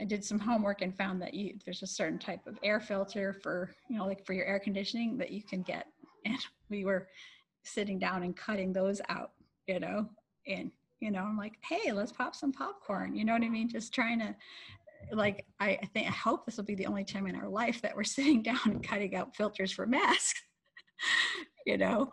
I 0.00 0.04
did 0.04 0.24
some 0.24 0.38
homework 0.38 0.82
and 0.82 0.96
found 0.96 1.20
that 1.22 1.34
you 1.34 1.56
there's 1.64 1.82
a 1.82 1.86
certain 1.86 2.18
type 2.18 2.46
of 2.46 2.58
air 2.62 2.80
filter 2.80 3.32
for 3.32 3.70
you 3.88 3.98
know 3.98 4.06
like 4.06 4.24
for 4.24 4.32
your 4.32 4.46
air 4.46 4.58
conditioning 4.58 5.16
that 5.18 5.30
you 5.30 5.42
can 5.42 5.62
get 5.62 5.86
and 6.24 6.38
we 6.70 6.84
were 6.84 7.08
sitting 7.64 7.98
down 7.98 8.22
and 8.22 8.36
cutting 8.36 8.72
those 8.72 9.00
out, 9.08 9.32
you 9.66 9.80
know, 9.80 10.08
and 10.46 10.70
you 11.00 11.10
know, 11.10 11.20
I'm 11.20 11.36
like, 11.36 11.58
hey, 11.60 11.92
let's 11.92 12.12
pop 12.12 12.34
some 12.34 12.52
popcorn. 12.52 13.14
You 13.14 13.24
know 13.24 13.34
what 13.34 13.42
I 13.42 13.48
mean? 13.48 13.68
Just 13.68 13.92
trying 13.92 14.20
to 14.20 14.34
like 15.12 15.44
I, 15.60 15.78
think 15.92 16.06
I 16.06 16.10
hope 16.10 16.46
this 16.46 16.56
will 16.56 16.64
be 16.64 16.74
the 16.74 16.86
only 16.86 17.04
time 17.04 17.26
in 17.26 17.36
our 17.36 17.48
life 17.48 17.82
that 17.82 17.94
we're 17.94 18.04
sitting 18.18 18.42
down 18.42 18.60
and 18.64 18.82
cutting 18.82 19.14
out 19.14 19.36
filters 19.36 19.72
for 19.72 19.86
masks. 19.86 20.42
you 21.66 21.76
know, 21.76 22.10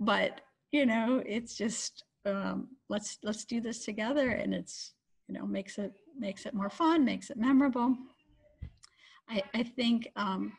but 0.00 0.40
you 0.72 0.84
know, 0.84 1.22
it's 1.24 1.56
just 1.56 2.04
um, 2.26 2.68
let's 2.88 3.18
let's 3.22 3.44
do 3.44 3.60
this 3.60 3.84
together, 3.84 4.30
and 4.30 4.54
it's 4.54 4.92
you 5.28 5.34
know 5.34 5.46
makes 5.46 5.78
it 5.78 5.92
makes 6.18 6.46
it 6.46 6.54
more 6.54 6.70
fun, 6.70 7.04
makes 7.04 7.30
it 7.30 7.38
memorable. 7.38 7.96
I 9.28 9.42
I 9.54 9.62
think 9.62 10.10
um, 10.16 10.52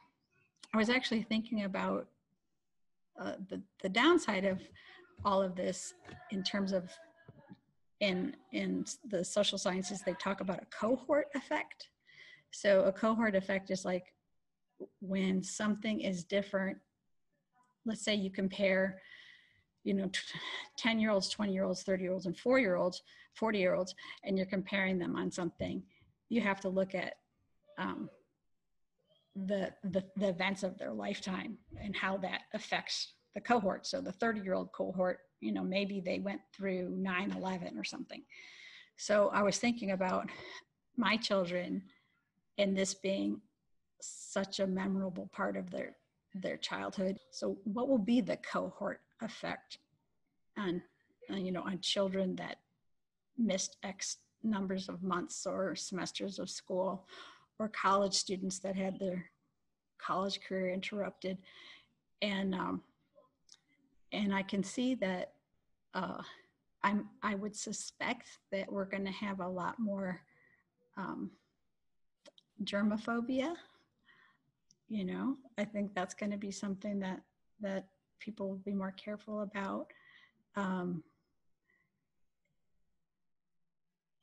I 0.73 0.77
was 0.77 0.89
actually 0.89 1.21
thinking 1.23 1.63
about 1.63 2.07
uh, 3.19 3.33
the 3.49 3.61
the 3.81 3.89
downside 3.89 4.45
of 4.45 4.61
all 5.25 5.41
of 5.41 5.55
this 5.55 5.93
in 6.31 6.43
terms 6.43 6.71
of 6.71 6.89
in 7.99 8.35
in 8.53 8.85
the 9.09 9.23
social 9.23 9.57
sciences 9.57 10.01
they 10.01 10.13
talk 10.13 10.41
about 10.41 10.61
a 10.61 10.67
cohort 10.67 11.27
effect. 11.35 11.89
So 12.51 12.83
a 12.85 12.91
cohort 12.91 13.35
effect 13.35 13.69
is 13.71 13.85
like 13.85 14.13
when 15.01 15.43
something 15.43 16.01
is 16.01 16.23
different. 16.23 16.77
Let's 17.85 18.03
say 18.03 18.15
you 18.15 18.31
compare 18.31 19.01
you 19.83 19.93
know 19.93 20.09
10 20.77 20.99
year 20.99 21.11
olds 21.11 21.29
20 21.29 21.53
year 21.53 21.63
olds 21.63 21.83
30 21.83 22.03
year 22.03 22.11
olds 22.11 22.25
and 22.25 22.37
4 22.37 22.59
year 22.59 22.75
olds 22.75 23.01
40 23.35 23.59
year 23.59 23.75
olds 23.75 23.95
and 24.23 24.37
you're 24.37 24.45
comparing 24.45 24.99
them 24.99 25.15
on 25.15 25.31
something 25.31 25.81
you 26.27 26.41
have 26.41 26.59
to 26.61 26.69
look 26.69 26.93
at 26.95 27.15
um, 27.77 28.09
the, 29.45 29.73
the 29.83 30.03
the 30.17 30.29
events 30.29 30.63
of 30.63 30.77
their 30.77 30.91
lifetime 30.91 31.57
and 31.81 31.95
how 31.95 32.17
that 32.17 32.41
affects 32.53 33.13
the 33.33 33.41
cohort. 33.41 33.85
So 33.85 34.01
the 34.01 34.11
30 34.11 34.41
year 34.41 34.53
old 34.53 34.71
cohort 34.71 35.19
you 35.39 35.51
know 35.51 35.63
maybe 35.63 36.01
they 36.01 36.19
went 36.19 36.41
through 36.55 36.89
9-11 36.97 37.77
or 37.77 37.83
something. 37.83 38.23
So 38.97 39.29
i 39.33 39.41
was 39.41 39.57
thinking 39.57 39.91
about 39.91 40.29
my 40.97 41.15
children 41.15 41.83
and 42.57 42.77
this 42.77 42.93
being 42.93 43.41
such 44.01 44.59
a 44.59 44.67
memorable 44.67 45.29
part 45.33 45.55
of 45.57 45.69
their 45.71 45.95
their 46.35 46.57
childhood. 46.57 47.17
So 47.31 47.57
what 47.63 47.89
will 47.89 47.97
be 47.97 48.21
the 48.21 48.37
cohort 48.37 49.01
effect 49.21 49.79
on 50.57 50.81
you 51.29 51.51
know 51.51 51.61
on 51.61 51.79
children 51.79 52.35
that 52.37 52.57
missed 53.37 53.77
x 53.83 54.17
numbers 54.43 54.89
of 54.89 55.03
months 55.03 55.45
or 55.45 55.75
semesters 55.75 56.39
of 56.39 56.49
school 56.49 57.05
or 57.59 57.67
college 57.69 58.13
students 58.13 58.59
that 58.59 58.75
had 58.75 58.97
their 58.99 59.29
college 59.99 60.39
career 60.41 60.69
interrupted 60.69 61.37
and 62.21 62.55
um, 62.55 62.81
and 64.11 64.33
I 64.33 64.41
can 64.41 64.63
see 64.63 64.95
that 64.95 65.33
uh, 65.93 66.21
I'm, 66.83 67.09
I 67.21 67.35
would 67.35 67.55
suspect 67.55 68.27
that 68.51 68.71
we're 68.71 68.85
going 68.85 69.05
to 69.05 69.11
have 69.11 69.39
a 69.39 69.47
lot 69.47 69.79
more 69.79 70.21
um, 70.97 71.31
germophobia. 72.63 73.53
You 74.87 75.05
know, 75.05 75.37
I 75.57 75.65
think 75.65 75.93
that's 75.93 76.13
going 76.13 76.31
to 76.31 76.37
be 76.37 76.51
something 76.51 76.99
that 76.99 77.21
that 77.61 77.87
people 78.19 78.49
will 78.49 78.55
be 78.57 78.73
more 78.73 78.93
careful 78.93 79.41
about. 79.41 79.87
Um, 80.55 81.03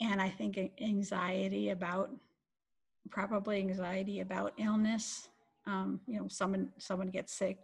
and 0.01 0.21
I 0.21 0.29
think 0.29 0.59
anxiety 0.81 1.71
about 1.71 2.11
probably 3.11 3.59
anxiety 3.59 4.21
about 4.21 4.53
illness. 4.59 5.29
Um, 5.67 6.01
you 6.07 6.19
know, 6.19 6.29
someone 6.29 6.71
someone 6.79 7.09
gets 7.09 7.33
sick 7.33 7.59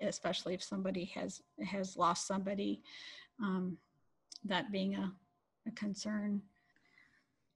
especially 0.00 0.54
if 0.54 0.62
somebody 0.62 1.04
has 1.14 1.42
has 1.62 1.94
lost 1.94 2.26
somebody 2.26 2.80
um, 3.38 3.76
that 4.42 4.72
being 4.72 4.94
a, 4.94 5.12
a 5.66 5.70
concern 5.72 6.40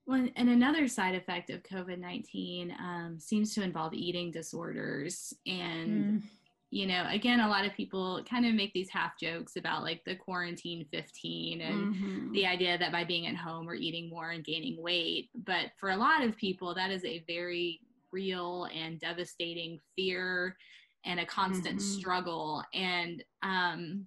well, 0.08 0.26
and 0.36 0.48
another 0.48 0.88
side 0.88 1.14
effect 1.14 1.50
of 1.50 1.62
COVID 1.62 1.98
19 1.98 2.74
um, 2.80 3.16
seems 3.20 3.54
to 3.54 3.62
involve 3.62 3.92
eating 3.92 4.30
disorders. 4.30 5.34
And, 5.46 6.22
mm. 6.22 6.22
You 6.70 6.86
know, 6.86 7.06
again, 7.10 7.40
a 7.40 7.48
lot 7.48 7.64
of 7.64 7.72
people 7.72 8.22
kind 8.28 8.44
of 8.44 8.54
make 8.54 8.74
these 8.74 8.90
half 8.90 9.18
jokes 9.18 9.56
about 9.56 9.82
like 9.82 10.02
the 10.04 10.14
quarantine 10.14 10.84
15 10.90 11.60
and 11.62 11.94
mm-hmm. 11.94 12.32
the 12.32 12.46
idea 12.46 12.76
that 12.76 12.92
by 12.92 13.04
being 13.04 13.26
at 13.26 13.36
home 13.36 13.64
we're 13.64 13.74
eating 13.74 14.10
more 14.10 14.30
and 14.30 14.44
gaining 14.44 14.80
weight. 14.82 15.30
But 15.46 15.70
for 15.78 15.90
a 15.90 15.96
lot 15.96 16.22
of 16.22 16.36
people, 16.36 16.74
that 16.74 16.90
is 16.90 17.04
a 17.04 17.24
very 17.26 17.80
real 18.12 18.68
and 18.74 19.00
devastating 19.00 19.80
fear 19.96 20.56
and 21.06 21.20
a 21.20 21.26
constant 21.26 21.78
mm-hmm. 21.78 21.98
struggle. 21.98 22.62
And 22.74 23.24
um, 23.42 24.06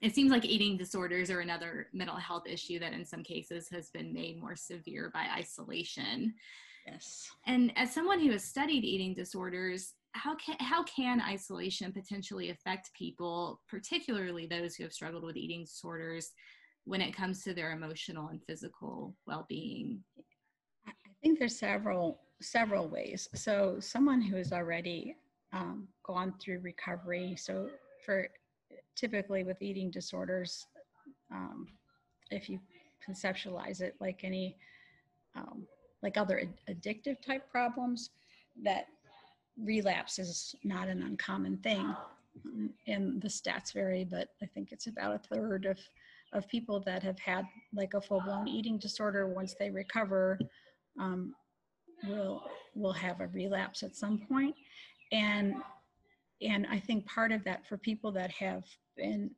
it 0.00 0.14
seems 0.14 0.30
like 0.30 0.46
eating 0.46 0.78
disorders 0.78 1.30
are 1.30 1.40
another 1.40 1.88
mental 1.92 2.16
health 2.16 2.44
issue 2.46 2.78
that 2.78 2.94
in 2.94 3.04
some 3.04 3.22
cases 3.22 3.68
has 3.70 3.90
been 3.90 4.12
made 4.12 4.40
more 4.40 4.56
severe 4.56 5.10
by 5.12 5.26
isolation. 5.36 6.32
Yes. 6.86 7.30
And 7.46 7.72
as 7.76 7.92
someone 7.92 8.20
who 8.20 8.30
has 8.32 8.44
studied 8.44 8.84
eating 8.84 9.14
disorders, 9.14 9.94
how 10.14 10.34
can 10.36 10.56
how 10.60 10.82
can 10.84 11.20
isolation 11.20 11.92
potentially 11.92 12.50
affect 12.50 12.92
people, 12.94 13.60
particularly 13.68 14.46
those 14.46 14.74
who 14.74 14.84
have 14.84 14.92
struggled 14.92 15.24
with 15.24 15.36
eating 15.36 15.64
disorders, 15.64 16.32
when 16.84 17.00
it 17.00 17.14
comes 17.14 17.42
to 17.42 17.52
their 17.52 17.72
emotional 17.72 18.28
and 18.28 18.40
physical 18.44 19.14
well-being? 19.26 20.02
I 20.86 20.92
think 21.22 21.38
there's 21.38 21.58
several 21.58 22.20
several 22.40 22.88
ways. 22.88 23.28
So 23.34 23.76
someone 23.80 24.20
who 24.20 24.36
is 24.36 24.52
already 24.52 25.16
um, 25.52 25.88
gone 26.04 26.34
through 26.40 26.60
recovery. 26.60 27.36
So 27.36 27.68
for 28.04 28.28
typically 28.96 29.42
with 29.44 29.60
eating 29.62 29.90
disorders, 29.90 30.66
um, 31.32 31.68
if 32.30 32.48
you 32.48 32.60
conceptualize 33.06 33.80
it 33.80 33.94
like 34.00 34.20
any 34.22 34.56
um, 35.34 35.66
like 36.02 36.16
other 36.16 36.40
ad- 36.40 36.76
addictive 36.76 37.20
type 37.20 37.50
problems, 37.50 38.10
that 38.62 38.86
relapse 39.62 40.18
is 40.18 40.54
not 40.64 40.88
an 40.88 41.02
uncommon 41.02 41.58
thing. 41.58 41.94
And 42.86 43.22
the 43.22 43.28
stats 43.28 43.72
vary, 43.72 44.04
but 44.04 44.28
I 44.42 44.46
think 44.46 44.72
it's 44.72 44.88
about 44.88 45.14
a 45.14 45.34
third 45.34 45.66
of 45.66 45.78
of 46.34 46.48
people 46.48 46.80
that 46.80 47.02
have 47.02 47.18
had 47.18 47.46
like 47.72 47.94
a 47.94 48.00
full 48.00 48.20
blown 48.20 48.48
eating 48.48 48.76
disorder 48.76 49.26
once 49.28 49.54
they 49.58 49.70
recover 49.70 50.38
um, 50.98 51.34
will 52.08 52.42
will 52.74 52.92
have 52.92 53.20
a 53.20 53.28
relapse 53.28 53.82
at 53.82 53.96
some 53.96 54.18
point 54.18 54.54
and 55.12 55.54
and 56.42 56.66
i 56.70 56.78
think 56.78 57.06
part 57.06 57.32
of 57.32 57.42
that 57.44 57.66
for 57.66 57.78
people 57.78 58.10
that 58.10 58.30
have 58.30 58.64
been 58.96 59.30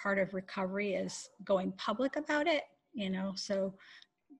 part 0.00 0.18
of 0.18 0.34
recovery 0.34 0.94
is 0.94 1.30
going 1.44 1.72
public 1.72 2.16
about 2.16 2.46
it 2.46 2.64
you 2.92 3.10
know 3.10 3.32
so 3.34 3.74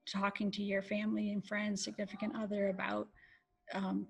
talking 0.07 0.51
to 0.51 0.63
your 0.63 0.83
family 0.83 1.33
and 1.33 1.47
friends 1.47 1.83
significant 1.83 2.35
other 2.37 2.69
about 2.69 3.09
um, 3.75 4.07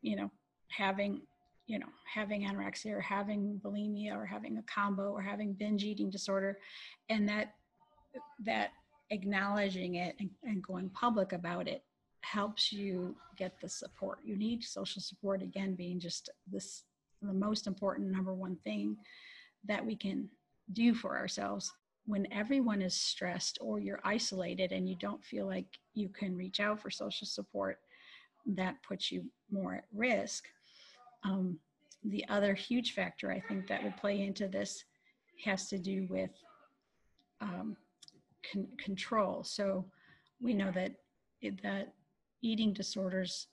you 0.00 0.16
know 0.16 0.30
having 0.76 1.20
you 1.66 1.78
know 1.78 1.86
having 2.12 2.42
anorexia 2.42 2.92
or 2.92 3.00
having 3.00 3.60
bulimia 3.64 4.16
or 4.16 4.26
having 4.26 4.58
a 4.58 4.62
combo 4.62 5.12
or 5.12 5.22
having 5.22 5.52
binge 5.52 5.84
eating 5.84 6.10
disorder 6.10 6.58
and 7.08 7.28
that 7.28 7.54
that 8.44 8.70
acknowledging 9.10 9.96
it 9.96 10.16
and, 10.18 10.30
and 10.42 10.62
going 10.62 10.88
public 10.90 11.32
about 11.32 11.68
it 11.68 11.84
helps 12.22 12.72
you 12.72 13.14
get 13.36 13.60
the 13.60 13.68
support. 13.68 14.18
You 14.24 14.36
need 14.36 14.64
social 14.64 15.02
support 15.02 15.42
again 15.42 15.74
being 15.74 16.00
just 16.00 16.30
this 16.50 16.84
the 17.20 17.32
most 17.32 17.66
important 17.66 18.10
number 18.10 18.34
one 18.34 18.56
thing 18.64 18.96
that 19.64 19.84
we 19.84 19.94
can 19.94 20.28
do 20.72 20.94
for 20.94 21.16
ourselves. 21.16 21.72
When 22.06 22.26
everyone 22.32 22.82
is 22.82 22.94
stressed 22.94 23.58
or 23.60 23.78
you're 23.78 24.00
isolated 24.04 24.72
and 24.72 24.88
you 24.88 24.96
don't 24.96 25.24
feel 25.24 25.46
like 25.46 25.66
you 25.94 26.08
can 26.08 26.36
reach 26.36 26.58
out 26.58 26.80
for 26.80 26.90
social 26.90 27.26
support 27.26 27.78
that 28.44 28.82
puts 28.82 29.12
you 29.12 29.24
more 29.52 29.74
at 29.74 29.84
risk 29.94 30.46
um, 31.24 31.58
the 32.04 32.24
other 32.28 32.54
huge 32.54 32.94
factor 32.94 33.30
i 33.30 33.40
think 33.40 33.66
that 33.66 33.82
would 33.82 33.96
play 33.96 34.22
into 34.22 34.48
this 34.48 34.84
has 35.44 35.68
to 35.68 35.78
do 35.78 36.06
with 36.08 36.30
um, 37.40 37.76
con- 38.50 38.68
control. 38.78 39.44
So 39.44 39.84
we 40.40 40.54
know 40.54 40.70
that 40.72 40.92
that 41.62 41.92
eating 42.42 42.72
disorders 42.72 43.48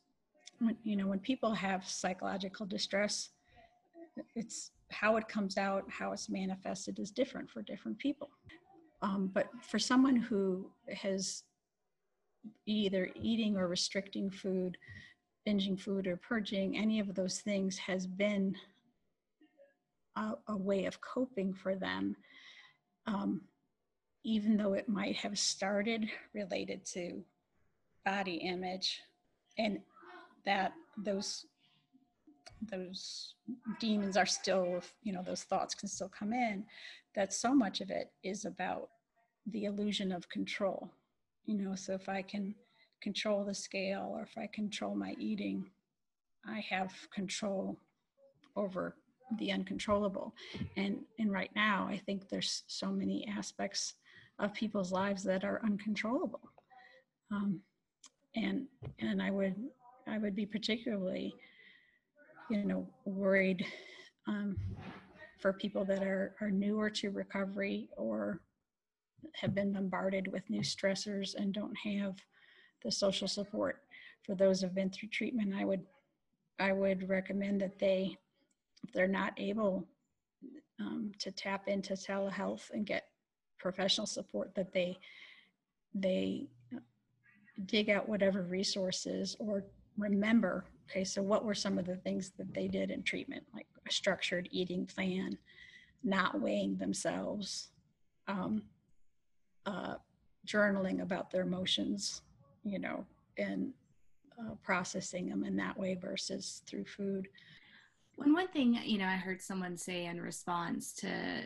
when 0.59 0.77
you 0.83 0.95
know 0.95 1.07
when 1.07 1.19
people 1.19 1.53
have 1.53 1.87
psychological 1.87 2.67
distress 2.67 3.29
it's 4.35 4.71
how 4.91 5.17
it 5.17 5.27
comes 5.27 5.57
out 5.57 5.85
how 5.89 6.11
it's 6.11 6.29
manifested 6.29 6.99
is 6.99 7.09
different 7.09 7.49
for 7.49 7.61
different 7.63 7.97
people. 7.97 8.29
Um, 9.01 9.31
but 9.33 9.47
for 9.61 9.79
someone 9.79 10.15
who 10.15 10.69
has 10.93 11.43
either 12.65 13.09
eating 13.15 13.57
or 13.57 13.67
restricting 13.67 14.29
food 14.29 14.77
binging 15.47 15.79
food 15.79 16.07
or 16.07 16.17
purging 16.17 16.77
any 16.77 16.99
of 16.99 17.15
those 17.15 17.39
things 17.39 17.77
has 17.77 18.05
been 18.05 18.55
a, 20.15 20.33
a 20.47 20.57
way 20.57 20.85
of 20.85 21.01
coping 21.01 21.53
for 21.53 21.75
them. 21.75 22.15
Um, 23.07 23.41
even 24.23 24.57
though 24.57 24.73
it 24.73 24.89
might 24.89 25.15
have 25.15 25.39
started 25.39 26.09
related 26.33 26.85
to 26.85 27.23
body 28.05 28.35
image 28.35 29.01
and 29.57 29.79
that 30.45 30.73
those 30.97 31.45
those 32.71 33.35
demons 33.79 34.17
are 34.17 34.25
still 34.25 34.81
you 35.03 35.13
know 35.13 35.23
those 35.23 35.43
thoughts 35.43 35.73
can 35.73 35.87
still 35.87 36.09
come 36.09 36.33
in 36.33 36.65
that 37.15 37.33
so 37.33 37.53
much 37.53 37.79
of 37.81 37.89
it 37.89 38.11
is 38.23 38.45
about 38.45 38.89
the 39.47 39.65
illusion 39.65 40.11
of 40.11 40.29
control. 40.29 40.89
You 41.45 41.55
know 41.55 41.75
so 41.75 41.93
if 41.93 42.09
i 42.09 42.21
can 42.21 42.53
control 43.01 43.43
the 43.43 43.53
scale 43.53 44.11
or 44.15 44.23
if 44.23 44.37
I 44.37 44.47
control 44.47 44.95
my 44.95 45.15
eating, 45.19 45.69
I 46.45 46.63
have 46.69 46.91
control 47.13 47.77
over 48.55 48.95
the 49.37 49.51
uncontrollable. 49.51 50.33
And 50.75 51.01
and 51.19 51.31
right 51.31 51.51
now, 51.55 51.87
I 51.89 51.97
think 51.97 52.29
there's 52.29 52.63
so 52.67 52.87
many 52.91 53.27
aspects 53.27 53.95
of 54.39 54.53
people's 54.53 54.91
lives 54.91 55.23
that 55.23 55.43
are 55.43 55.61
uncontrollable. 55.63 56.41
Um, 57.31 57.61
and 58.35 58.67
and 58.99 59.21
I 59.21 59.31
would 59.31 59.55
I 60.07 60.17
would 60.17 60.35
be 60.35 60.45
particularly, 60.45 61.35
you 62.49 62.63
know, 62.65 62.87
worried 63.05 63.65
um, 64.27 64.57
for 65.39 65.53
people 65.53 65.85
that 65.85 66.03
are 66.03 66.35
are 66.41 66.51
newer 66.51 66.89
to 66.91 67.11
recovery 67.11 67.89
or 67.97 68.41
have 69.35 69.53
been 69.53 69.73
bombarded 69.73 70.31
with 70.31 70.49
new 70.49 70.61
stressors 70.61 71.35
and 71.35 71.53
don't 71.53 71.75
have 71.83 72.15
the 72.83 72.91
social 72.91 73.27
support 73.27 73.83
for 74.25 74.35
those 74.35 74.61
who've 74.61 74.75
been 74.75 74.89
through 74.89 75.09
treatment. 75.09 75.53
I 75.55 75.65
would 75.65 75.81
I 76.59 76.73
would 76.73 77.07
recommend 77.07 77.61
that 77.61 77.79
they, 77.79 78.17
if 78.83 78.91
they're 78.91 79.07
not 79.07 79.33
able 79.37 79.87
um, 80.79 81.11
to 81.19 81.31
tap 81.31 81.67
into 81.67 81.93
telehealth 81.93 82.69
and 82.71 82.85
get 82.85 83.05
professional 83.57 84.07
support, 84.07 84.53
that 84.55 84.73
they 84.73 84.97
they 85.93 86.47
dig 87.65 87.89
out 87.89 88.07
whatever 88.07 88.43
resources 88.43 89.35
or 89.39 89.63
remember. 89.97 90.65
Okay, 90.89 91.03
so 91.03 91.21
what 91.21 91.45
were 91.45 91.53
some 91.53 91.77
of 91.77 91.85
the 91.85 91.97
things 91.97 92.31
that 92.37 92.53
they 92.53 92.67
did 92.67 92.89
in 92.89 93.03
treatment, 93.03 93.43
like 93.53 93.67
a 93.87 93.91
structured 93.91 94.47
eating 94.51 94.85
plan, 94.85 95.37
not 96.03 96.39
weighing 96.39 96.77
themselves, 96.77 97.69
um, 98.27 98.63
uh, 99.65 99.95
journaling 100.47 101.01
about 101.01 101.29
their 101.29 101.43
emotions, 101.43 102.21
you 102.63 102.79
know, 102.79 103.05
and 103.37 103.71
uh, 104.39 104.55
processing 104.63 105.29
them 105.29 105.43
in 105.43 105.55
that 105.57 105.77
way 105.77 105.95
versus 105.95 106.61
through 106.67 106.85
food. 106.85 107.27
One 108.15 108.33
one 108.33 108.47
thing 108.49 108.79
you 108.83 108.97
know, 108.97 109.05
I 109.05 109.15
heard 109.15 109.41
someone 109.41 109.77
say 109.77 110.05
in 110.05 110.21
response 110.21 110.93
to 110.93 111.43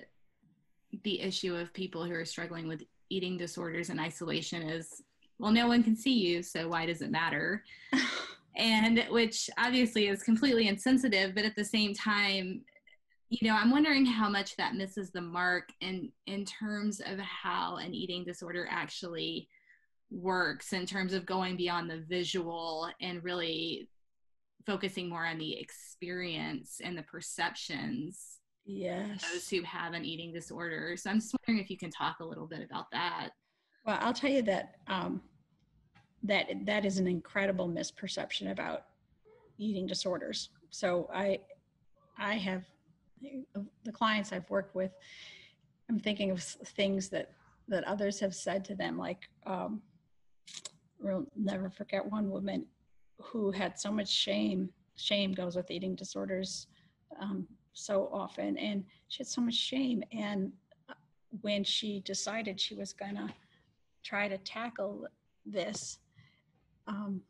the 1.03 1.21
issue 1.21 1.55
of 1.55 1.73
people 1.73 2.03
who 2.05 2.13
are 2.13 2.25
struggling 2.25 2.67
with 2.67 2.83
eating 3.09 3.37
disorders 3.37 3.89
and 3.89 3.99
isolation 3.99 4.61
is, 4.61 5.01
well, 5.39 5.51
no 5.51 5.67
one 5.67 5.83
can 5.83 5.95
see 5.95 6.13
you, 6.13 6.43
so 6.43 6.67
why 6.67 6.85
does 6.85 7.01
it 7.01 7.11
matter? 7.11 7.63
and 8.55 9.05
which 9.09 9.49
obviously 9.57 10.07
is 10.07 10.23
completely 10.23 10.67
insensitive, 10.67 11.33
but 11.33 11.45
at 11.45 11.55
the 11.55 11.65
same 11.65 11.93
time, 11.93 12.61
you 13.29 13.47
know, 13.47 13.55
I'm 13.55 13.71
wondering 13.71 14.05
how 14.05 14.29
much 14.29 14.55
that 14.57 14.75
misses 14.75 15.09
the 15.09 15.21
mark 15.21 15.69
in 15.81 16.11
in 16.27 16.45
terms 16.45 16.99
of 16.99 17.17
how 17.19 17.77
an 17.77 17.93
eating 17.93 18.23
disorder 18.23 18.67
actually 18.69 19.47
works 20.13 20.73
in 20.73 20.85
terms 20.85 21.13
of 21.13 21.25
going 21.25 21.57
beyond 21.57 21.89
the 21.89 22.03
visual 22.07 22.87
and 23.01 23.23
really 23.23 23.89
focusing 24.65 25.09
more 25.09 25.25
on 25.25 25.37
the 25.37 25.59
experience 25.59 26.79
and 26.83 26.97
the 26.97 27.03
perceptions 27.03 28.39
yes 28.65 29.25
those 29.33 29.49
who 29.49 29.61
have 29.63 29.93
an 29.93 30.05
eating 30.05 30.31
disorder. 30.31 30.95
So 30.95 31.09
i'm 31.09 31.19
just 31.19 31.35
wondering 31.47 31.63
if 31.63 31.69
you 31.69 31.77
can 31.77 31.89
talk 31.89 32.19
a 32.19 32.25
little 32.25 32.47
bit 32.47 32.63
about 32.63 32.85
that. 32.91 33.31
Well 33.85 33.97
i'll 34.01 34.13
tell 34.13 34.29
you 34.29 34.43
that 34.43 34.75
um, 34.87 35.21
that 36.23 36.47
that 36.65 36.85
is 36.85 36.99
an 36.99 37.07
incredible 37.07 37.67
misperception 37.67 38.51
about 38.51 38.85
eating 39.57 39.87
disorders. 39.87 40.49
So 40.69 41.09
i 41.13 41.39
i 42.17 42.35
have 42.35 42.63
the 43.83 43.91
clients 43.91 44.33
i've 44.33 44.49
worked 44.49 44.75
with 44.75 44.91
i'm 45.89 45.97
thinking 45.97 46.29
of 46.29 46.43
things 46.43 47.09
that 47.09 47.31
that 47.69 47.85
others 47.85 48.19
have 48.19 48.35
said 48.35 48.65
to 48.65 48.75
them 48.75 48.97
like 48.97 49.29
um, 49.45 49.81
will 51.03 51.25
never 51.35 51.69
forget 51.69 52.09
one 52.09 52.31
woman 52.31 52.65
who 53.21 53.51
had 53.51 53.79
so 53.79 53.91
much 53.91 54.09
shame. 54.09 54.69
Shame 54.95 55.33
goes 55.33 55.55
with 55.55 55.69
eating 55.69 55.95
disorders 55.95 56.67
um, 57.19 57.47
so 57.73 58.09
often, 58.11 58.57
and 58.57 58.83
she 59.09 59.19
had 59.19 59.27
so 59.27 59.41
much 59.41 59.55
shame. 59.55 60.03
And 60.11 60.51
uh, 60.89 60.93
when 61.41 61.63
she 61.63 61.99
decided 62.01 62.59
she 62.59 62.75
was 62.75 62.93
going 62.93 63.15
to 63.15 63.27
try 64.03 64.27
to 64.27 64.37
tackle 64.39 65.07
this, 65.45 65.99
um, 66.87 67.21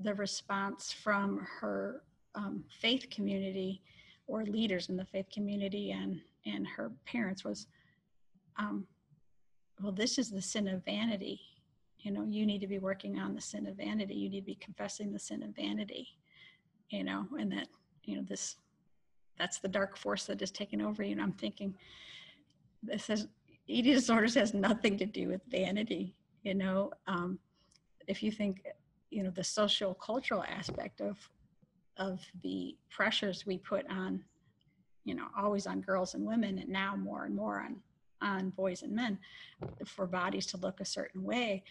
the 0.00 0.14
response 0.14 0.92
from 0.92 1.46
her 1.60 2.02
um, 2.34 2.64
faith 2.80 3.08
community 3.10 3.82
or 4.26 4.44
leaders 4.44 4.88
in 4.88 4.96
the 4.96 5.04
faith 5.04 5.26
community 5.32 5.92
and 5.92 6.20
and 6.44 6.66
her 6.66 6.90
parents 7.06 7.44
was, 7.44 7.68
um, 8.56 8.84
well, 9.80 9.92
this 9.92 10.18
is 10.18 10.28
the 10.28 10.42
sin 10.42 10.66
of 10.66 10.84
vanity 10.84 11.40
you 12.02 12.10
know 12.12 12.24
you 12.24 12.46
need 12.46 12.60
to 12.60 12.66
be 12.66 12.78
working 12.78 13.18
on 13.18 13.34
the 13.34 13.40
sin 13.40 13.66
of 13.66 13.76
vanity. 13.76 14.14
You 14.14 14.28
need 14.28 14.40
to 14.40 14.46
be 14.46 14.54
confessing 14.56 15.12
the 15.12 15.18
sin 15.18 15.42
of 15.42 15.54
vanity 15.56 16.08
you 16.90 17.02
know 17.02 17.26
and 17.38 17.50
that 17.50 17.68
you 18.04 18.16
know 18.16 18.22
this 18.22 18.56
that's 19.38 19.58
the 19.58 19.68
dark 19.68 19.96
force 19.96 20.26
that 20.26 20.42
is 20.42 20.50
taking 20.50 20.80
over 20.80 21.02
you. 21.02 21.12
And 21.12 21.22
i'm 21.22 21.32
thinking 21.32 21.74
this 22.82 23.06
has 23.06 23.26
eating 23.66 23.94
disorders 23.94 24.34
has 24.34 24.54
nothing 24.54 24.98
to 24.98 25.06
do 25.06 25.28
with 25.28 25.40
vanity 25.48 26.14
you 26.42 26.54
know? 26.54 26.90
Um, 27.06 27.38
if 28.08 28.22
you 28.22 28.30
think 28.32 28.64
you 29.10 29.22
know 29.22 29.30
the 29.30 29.44
social 29.44 29.94
cultural 29.94 30.44
aspect 30.44 31.00
of 31.00 31.16
of 31.98 32.20
the 32.42 32.76
pressures 32.90 33.46
we 33.46 33.58
put 33.58 33.88
on 33.90 34.24
you 35.04 35.14
know 35.14 35.26
always 35.38 35.66
on 35.66 35.80
girls 35.80 36.14
and 36.14 36.26
women 36.26 36.58
and 36.58 36.68
now 36.68 36.96
more 36.96 37.24
and 37.24 37.34
more 37.36 37.60
on 37.60 37.76
on 38.20 38.50
boys 38.50 38.82
and 38.82 38.92
men 38.92 39.18
for 39.84 40.06
bodies 40.06 40.46
to 40.46 40.56
look 40.56 40.80
a 40.80 40.84
certain 40.84 41.22
way 41.22 41.62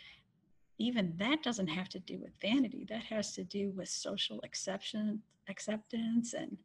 even 0.82 1.14
that 1.18 1.44
doesn't 1.44 1.68
have 1.68 1.90
to 1.90 2.00
do 2.00 2.18
with 2.20 2.32
vanity. 2.42 2.86
That 2.90 3.04
has 3.04 3.34
to 3.34 3.44
do 3.44 3.72
with 3.76 3.90
social 3.90 4.40
acceptance 4.44 5.20
acceptance 5.50 6.34
and 6.34 6.56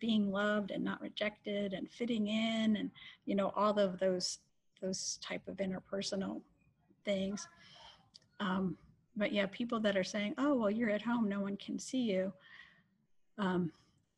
being 0.00 0.30
loved 0.30 0.70
and 0.70 0.82
not 0.82 1.00
rejected 1.00 1.72
and 1.72 1.90
fitting 1.90 2.28
in 2.28 2.76
and 2.76 2.90
you 3.26 3.34
know 3.34 3.52
all 3.54 3.78
of 3.78 3.98
those 3.98 4.38
those 4.80 5.18
type 5.22 5.46
of 5.48 5.56
interpersonal 5.58 6.40
things. 7.04 7.48
Um, 8.40 8.76
but 9.16 9.32
yeah 9.32 9.46
people 9.46 9.78
that 9.80 9.96
are 9.96 10.04
saying 10.04 10.34
oh 10.38 10.54
well 10.54 10.70
you're 10.70 10.90
at 10.90 11.02
home. 11.02 11.28
No 11.28 11.40
one 11.40 11.56
can 11.56 11.78
see 11.78 12.02
you. 12.02 12.32
Um, 13.38 13.72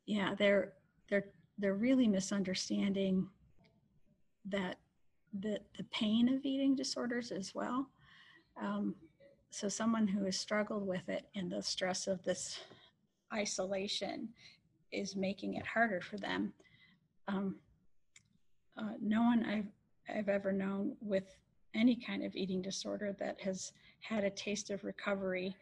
yeah 0.06 0.34
they're 0.34 0.72
they're 1.08 1.26
they're 1.58 1.74
really 1.74 2.08
misunderstanding 2.08 3.26
that 4.46 4.76
the 5.40 5.58
the 5.76 5.84
pain 5.84 6.28
of 6.28 6.44
eating 6.44 6.74
disorders 6.76 7.32
as 7.32 7.54
well. 7.54 7.88
Um, 8.60 8.94
so 9.56 9.70
someone 9.70 10.06
who 10.06 10.22
has 10.26 10.36
struggled 10.36 10.86
with 10.86 11.08
it 11.08 11.24
and 11.34 11.50
the 11.50 11.62
stress 11.62 12.06
of 12.06 12.22
this 12.24 12.60
isolation 13.32 14.28
is 14.92 15.16
making 15.16 15.54
it 15.54 15.64
harder 15.64 16.02
for 16.02 16.18
them. 16.18 16.52
Um, 17.26 17.56
uh, 18.76 18.92
no 19.00 19.22
one 19.22 19.46
I've, 19.46 20.14
I've 20.14 20.28
ever 20.28 20.52
known 20.52 20.94
with 21.00 21.24
any 21.74 21.96
kind 21.96 22.22
of 22.22 22.36
eating 22.36 22.60
disorder 22.60 23.16
that 23.18 23.40
has 23.40 23.72
had 24.00 24.24
a 24.24 24.30
taste 24.30 24.68
of 24.68 24.84
recovery 24.84 25.56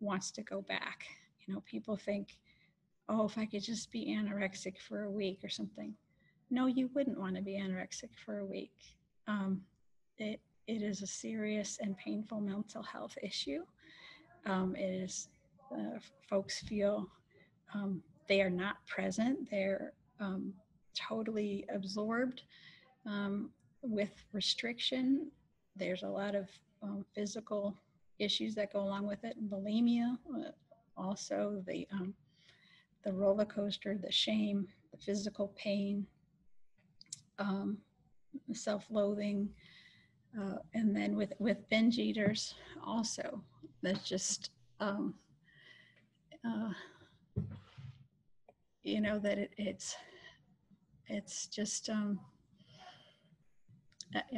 wants 0.00 0.32
to 0.32 0.42
go 0.42 0.62
back. 0.62 1.04
You 1.46 1.54
know, 1.54 1.62
people 1.70 1.96
think, 1.96 2.36
oh, 3.08 3.26
if 3.26 3.38
I 3.38 3.46
could 3.46 3.62
just 3.62 3.92
be 3.92 4.06
anorexic 4.06 4.76
for 4.88 5.04
a 5.04 5.10
week 5.10 5.38
or 5.44 5.48
something. 5.48 5.94
No, 6.50 6.66
you 6.66 6.90
wouldn't 6.96 7.20
want 7.20 7.36
to 7.36 7.42
be 7.42 7.52
anorexic 7.52 8.10
for 8.26 8.40
a 8.40 8.44
week. 8.44 8.74
Um, 9.28 9.60
it, 10.18 10.40
it 10.66 10.82
is 10.82 11.02
a 11.02 11.06
serious 11.06 11.78
and 11.80 11.96
painful 11.96 12.40
mental 12.40 12.82
health 12.82 13.16
issue. 13.22 13.62
Um, 14.46 14.74
it 14.76 14.90
is, 15.04 15.28
uh, 15.72 15.98
folks 16.28 16.60
feel 16.60 17.08
um, 17.74 18.02
they 18.28 18.40
are 18.40 18.50
not 18.50 18.76
present, 18.86 19.50
they're 19.50 19.92
um, 20.18 20.52
totally 20.94 21.64
absorbed 21.72 22.42
um, 23.06 23.50
with 23.82 24.10
restriction. 24.32 25.30
There's 25.76 26.02
a 26.02 26.08
lot 26.08 26.34
of 26.34 26.48
um, 26.82 27.04
physical 27.14 27.76
issues 28.18 28.54
that 28.54 28.72
go 28.72 28.80
along 28.80 29.06
with 29.06 29.24
it, 29.24 29.36
bulimia, 29.50 30.16
uh, 30.34 30.50
also 30.96 31.62
the, 31.66 31.86
um, 31.92 32.14
the 33.04 33.12
roller 33.12 33.44
coaster, 33.44 33.96
the 33.96 34.12
shame, 34.12 34.66
the 34.92 34.98
physical 34.98 35.48
pain, 35.56 36.06
self 38.52 38.86
loathing. 38.90 39.48
Uh, 40.38 40.56
and 40.74 40.94
then 40.94 41.16
with, 41.16 41.32
with 41.38 41.68
binge 41.68 41.98
eaters 41.98 42.54
also, 42.84 43.42
that's 43.82 44.08
just, 44.08 44.50
um, 44.78 45.14
uh, 46.46 46.70
you 48.82 49.00
know, 49.00 49.18
that 49.18 49.38
it, 49.38 49.50
it's, 49.56 49.96
it's 51.08 51.46
just, 51.46 51.88
um, 51.88 52.20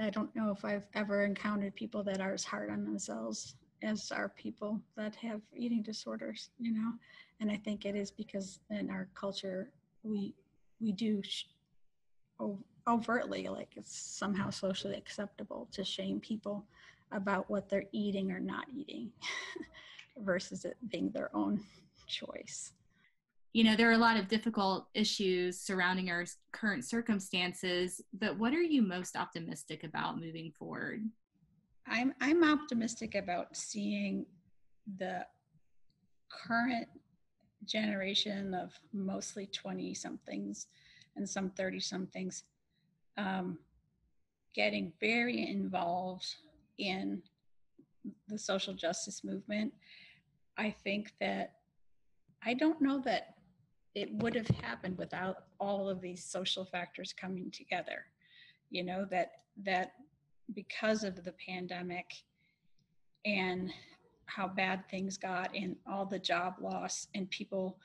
I, 0.00 0.10
don't 0.10 0.34
know 0.36 0.50
if 0.50 0.64
I've 0.64 0.86
ever 0.94 1.24
encountered 1.24 1.74
people 1.74 2.02
that 2.04 2.20
are 2.20 2.34
as 2.34 2.44
hard 2.44 2.70
on 2.70 2.84
themselves 2.84 3.56
as 3.82 4.10
are 4.12 4.28
people 4.28 4.80
that 4.96 5.14
have 5.16 5.40
eating 5.56 5.82
disorders, 5.82 6.50
you 6.58 6.72
know, 6.72 6.92
and 7.40 7.50
I 7.50 7.56
think 7.56 7.84
it 7.84 7.96
is 7.96 8.10
because 8.10 8.60
in 8.70 8.90
our 8.90 9.08
culture 9.14 9.70
we 10.02 10.34
we 10.80 10.92
do 10.92 11.22
sh- 11.22 11.44
overtly 12.88 13.48
like 13.48 13.70
it's 13.76 13.96
somehow 13.96 14.50
socially 14.50 14.96
acceptable 14.96 15.68
to 15.72 15.84
shame 15.84 16.20
people 16.20 16.64
about 17.12 17.48
what 17.50 17.68
they're 17.68 17.84
eating 17.92 18.32
or 18.32 18.40
not 18.40 18.66
eating 18.74 19.10
versus 20.18 20.64
it 20.64 20.76
being 20.90 21.10
their 21.10 21.34
own 21.34 21.60
choice. 22.06 22.72
You 23.52 23.64
know, 23.64 23.76
there 23.76 23.90
are 23.90 23.94
a 23.94 23.98
lot 23.98 24.16
of 24.16 24.28
difficult 24.28 24.88
issues 24.94 25.60
surrounding 25.60 26.10
our 26.10 26.24
current 26.52 26.86
circumstances, 26.86 28.00
but 28.18 28.38
what 28.38 28.54
are 28.54 28.62
you 28.62 28.80
most 28.80 29.14
optimistic 29.14 29.84
about 29.84 30.18
moving 30.18 30.52
forward? 30.58 31.02
I'm 31.86 32.14
I'm 32.20 32.44
optimistic 32.44 33.14
about 33.14 33.56
seeing 33.56 34.24
the 34.98 35.26
current 36.30 36.88
generation 37.66 38.54
of 38.54 38.72
mostly 38.92 39.46
20 39.46 39.92
somethings 39.94 40.68
and 41.16 41.28
some 41.28 41.50
30 41.50 41.80
somethings 41.80 42.44
um, 43.16 43.58
getting 44.54 44.92
very 45.00 45.48
involved 45.48 46.26
in 46.78 47.22
the 48.28 48.38
social 48.38 48.74
justice 48.74 49.22
movement. 49.24 49.72
I 50.58 50.74
think 50.84 51.12
that 51.20 51.54
I 52.44 52.54
don't 52.54 52.80
know 52.80 53.00
that 53.04 53.34
it 53.94 54.12
would 54.14 54.34
have 54.34 54.48
happened 54.48 54.98
without 54.98 55.44
all 55.60 55.88
of 55.88 56.00
these 56.00 56.24
social 56.24 56.64
factors 56.64 57.12
coming 57.12 57.50
together. 57.50 58.06
You 58.70 58.84
know 58.84 59.06
that 59.10 59.32
that 59.64 59.92
because 60.54 61.04
of 61.04 61.22
the 61.24 61.34
pandemic 61.46 62.06
and 63.24 63.70
how 64.26 64.48
bad 64.48 64.88
things 64.90 65.16
got 65.16 65.54
and 65.54 65.76
all 65.86 66.06
the 66.06 66.18
job 66.18 66.54
loss 66.60 67.06
and 67.14 67.28
people 67.30 67.78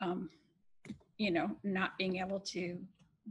um, 0.00 0.28
you 1.16 1.30
know 1.30 1.50
not 1.62 1.96
being 1.98 2.16
able 2.18 2.40
to 2.40 2.78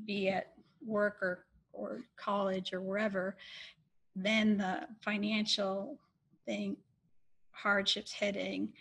be 0.05 0.29
at 0.29 0.52
work 0.85 1.17
or 1.21 1.45
or 1.73 2.01
college 2.17 2.73
or 2.73 2.81
wherever 2.81 3.35
then 4.15 4.57
the 4.57 4.87
financial 5.01 5.97
thing 6.45 6.77
hardships 7.51 8.11
hitting. 8.11 8.73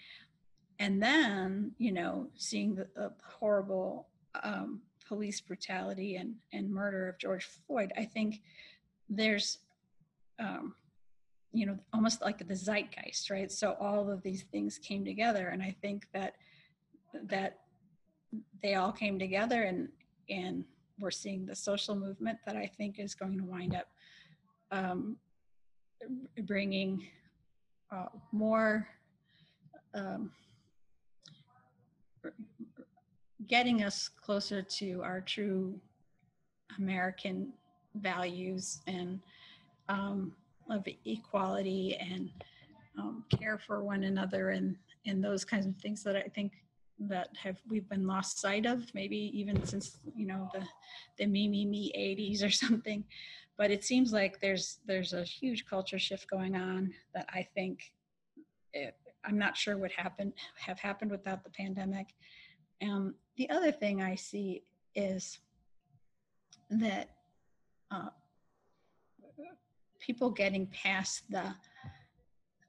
And 0.79 1.03
then 1.03 1.73
you 1.79 1.93
know 1.93 2.29
seeing 2.37 2.75
the, 2.75 2.89
the 2.95 3.13
horrible 3.25 4.09
um, 4.43 4.81
police 5.07 5.41
brutality 5.41 6.17
and, 6.17 6.35
and 6.53 6.71
murder 6.71 7.09
of 7.09 7.19
george 7.19 7.45
floyd 7.45 7.93
i 7.99 8.05
think 8.05 8.41
there's 9.11 9.59
um, 10.39 10.75
you 11.53 11.67
know 11.67 11.79
almost 11.93 12.23
like 12.23 12.39
the 12.39 12.55
zeitgeist 12.55 13.29
right? 13.31 13.53
So 13.53 13.77
all 13.79 14.11
of 14.11 14.23
these 14.23 14.45
things 14.45 14.79
came 14.79 15.05
together 15.05 15.49
and 15.49 15.63
i 15.63 15.77
think 15.83 16.07
that 16.15 16.37
that 17.25 17.59
they 18.63 18.75
all 18.75 18.93
came 18.93 19.19
together 19.19 19.63
and 19.65 19.89
and 20.31 20.65
we're 21.03 21.11
seeing 21.11 21.45
the 21.45 21.55
social 21.55 21.95
movement 21.95 22.39
that 22.47 22.57
i 22.57 22.67
think 22.67 22.99
is 22.99 23.15
going 23.15 23.37
to 23.37 23.45
wind 23.45 23.75
up 23.75 23.89
um, 24.71 25.17
bringing 26.45 27.05
uh, 27.91 28.07
more 28.31 28.89
um, 29.95 30.31
getting 33.47 33.83
us 33.83 34.09
closer 34.09 34.63
to 34.63 35.03
our 35.03 35.21
true 35.21 35.79
american 36.79 37.53
values 37.97 38.81
and 38.87 39.21
um, 39.89 40.33
of 40.71 40.87
equality 41.05 41.97
and 41.97 42.31
um, 42.99 43.25
care 43.31 43.59
for 43.59 43.83
one 43.83 44.05
another 44.05 44.51
and 44.51 44.77
and 45.07 45.23
those 45.23 45.45
kinds 45.45 45.67
of 45.67 45.77
things 45.77 46.03
that 46.05 46.17
I 46.17 46.23
think 46.23 46.53
that 46.99 47.29
have 47.43 47.57
we've 47.69 47.89
been 47.89 48.07
lost 48.07 48.41
sight 48.41 48.67
of 48.67 48.93
maybe 48.95 49.31
even 49.35 49.65
since 49.67 49.99
you 50.15 50.27
know 50.27 50.49
the 50.53 50.63
the 51.19 51.27
me 51.27 51.49
me 51.49 51.65
me 51.65 51.93
80s 51.97 52.45
or 52.45 52.51
something 52.67 53.05
but 53.57 53.71
it 53.71 53.85
seems 53.85 54.13
like 54.13 54.41
there's 54.41 54.79
there's 54.87 55.13
a 55.13 55.25
huge 55.25 55.67
culture 55.67 55.99
shift 55.99 56.29
going 56.31 56.57
on 56.57 56.93
that 57.15 57.27
I 57.33 57.47
think 57.55 57.93
it, 58.73 58.97
I'm 59.25 59.39
not 59.39 59.57
sure 59.57 59.77
would 59.77 59.93
happen 59.93 60.33
have 60.57 60.79
happened 60.79 61.11
without 61.11 61.45
the 61.45 61.51
pandemic. 61.51 62.09
Um, 62.83 63.15
the 63.37 63.49
other 63.51 63.71
thing 63.71 64.03
I 64.03 64.15
see 64.15 64.65
is 64.95 65.39
that 66.71 67.11
uh, 67.91 68.09
people 70.01 70.31
getting 70.31 70.67
past 70.67 71.23
the 71.31 71.55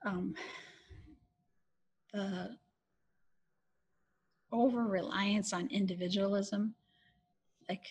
um, 0.06 0.36
the 2.14 2.58
over 4.54 4.84
reliance 4.84 5.52
on 5.52 5.68
individualism. 5.68 6.74
Like 7.68 7.86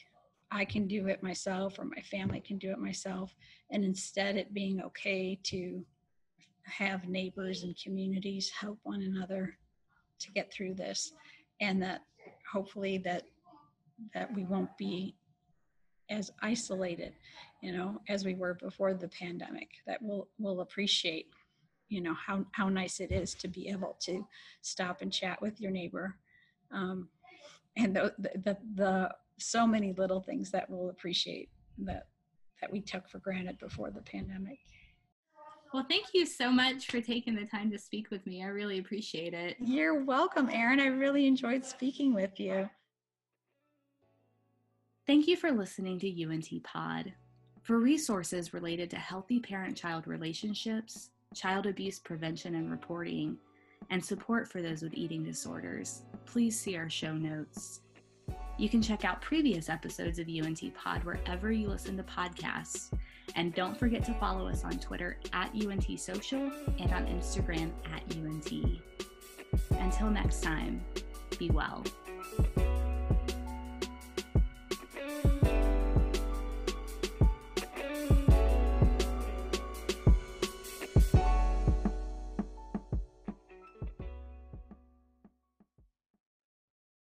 i 0.53 0.64
can 0.64 0.87
do 0.87 1.09
it 1.09 1.22
myself 1.22 1.79
or 1.79 1.85
my 1.85 2.01
family 2.03 2.40
can 2.40 2.59
do 2.59 2.70
it 2.70 2.79
myself 2.79 3.35
and 3.70 3.85
instead 3.85 4.37
it 4.37 4.55
being 4.55 4.83
okay 4.83 5.38
to 5.42 5.85
have 6.64 7.09
neighbors 7.09 7.64
and 7.64 7.77
communities 7.83 8.51
help 8.51 8.79
one 8.83 9.03
another 9.03 9.57
to 10.18 10.31
get 10.33 10.53
through 10.53 10.75
this 10.75 11.12
and 11.61 11.83
that 11.83 12.03
hopefully 12.51 12.98
that 12.98 13.25
that 14.14 14.33
we 14.35 14.44
won't 14.44 14.77
be 14.77 15.16
as 16.11 16.31
isolated 16.42 17.14
you 17.62 17.72
know 17.72 18.01
as 18.09 18.25
we 18.25 18.35
were 18.35 18.55
before 18.55 18.92
the 18.94 19.09
pandemic 19.09 19.68
that 19.87 20.01
we'll 20.03 20.29
will 20.38 20.61
appreciate 20.61 21.27
you 21.88 22.01
know 22.01 22.14
how 22.14 22.44
how 22.53 22.68
nice 22.68 23.01
it 23.01 23.11
is 23.11 23.35
to 23.35 23.48
be 23.48 23.68
able 23.68 23.96
to 24.01 24.27
stop 24.61 25.01
and 25.01 25.12
chat 25.12 25.40
with 25.40 25.61
your 25.61 25.70
neighbor 25.70 26.16
um, 26.72 27.08
and 27.76 27.94
the, 27.96 28.12
the 28.18 28.56
the 28.74 29.14
so 29.38 29.66
many 29.66 29.92
little 29.94 30.20
things 30.20 30.50
that 30.50 30.68
we'll 30.68 30.90
appreciate 30.90 31.48
that 31.78 32.06
that 32.61 32.70
we 32.72 32.80
took 32.80 33.08
for 33.08 33.18
granted 33.18 33.58
before 33.58 33.90
the 33.90 34.02
pandemic 34.02 34.58
well, 35.72 35.87
thank 35.88 36.08
you 36.12 36.26
so 36.26 36.52
much 36.52 36.88
for 36.88 37.00
taking 37.00 37.35
the 37.35 37.46
time 37.46 37.70
to 37.70 37.78
speak 37.78 38.11
with 38.11 38.26
me. 38.26 38.44
I 38.44 38.48
really 38.48 38.78
appreciate 38.78 39.32
it. 39.32 39.56
You're 39.58 40.04
welcome, 40.04 40.50
Erin. 40.50 40.80
I 40.80 40.88
really 40.88 41.26
enjoyed 41.26 41.64
speaking 41.64 42.12
with 42.12 42.38
you. 42.38 42.68
Thank 45.06 45.26
you 45.26 45.37
for 45.37 45.50
listening 45.50 45.98
to 46.00 46.24
UNT 46.24 46.62
Pod. 46.62 47.14
For 47.62 47.78
resources 47.78 48.52
related 48.52 48.90
to 48.90 48.96
healthy 48.96 49.40
parent 49.40 49.74
child 49.74 50.06
relationships, 50.06 51.11
child 51.35 51.66
abuse 51.66 51.98
prevention 51.98 52.54
and 52.54 52.70
reporting, 52.70 53.38
and 53.90 54.04
support 54.04 54.48
for 54.48 54.62
those 54.62 54.82
with 54.82 54.94
eating 54.94 55.22
disorders, 55.22 56.02
please 56.26 56.58
see 56.58 56.76
our 56.76 56.90
show 56.90 57.14
notes. 57.14 57.80
You 58.58 58.68
can 58.68 58.82
check 58.82 59.04
out 59.04 59.20
previous 59.20 59.68
episodes 59.68 60.18
of 60.18 60.28
UNT 60.28 60.62
Pod 60.74 61.04
wherever 61.04 61.50
you 61.50 61.68
listen 61.68 61.96
to 61.96 62.02
podcasts. 62.02 62.92
And 63.34 63.54
don't 63.54 63.76
forget 63.76 64.04
to 64.04 64.14
follow 64.14 64.46
us 64.46 64.64
on 64.64 64.78
Twitter 64.78 65.18
at 65.32 65.52
UNT 65.54 65.98
Social 65.98 66.52
and 66.78 66.92
on 66.92 67.06
Instagram 67.06 67.70
at 67.92 68.02
UNT. 68.16 68.80
Until 69.78 70.10
next 70.10 70.42
time, 70.42 70.84
be 71.38 71.50
well. 71.50 71.82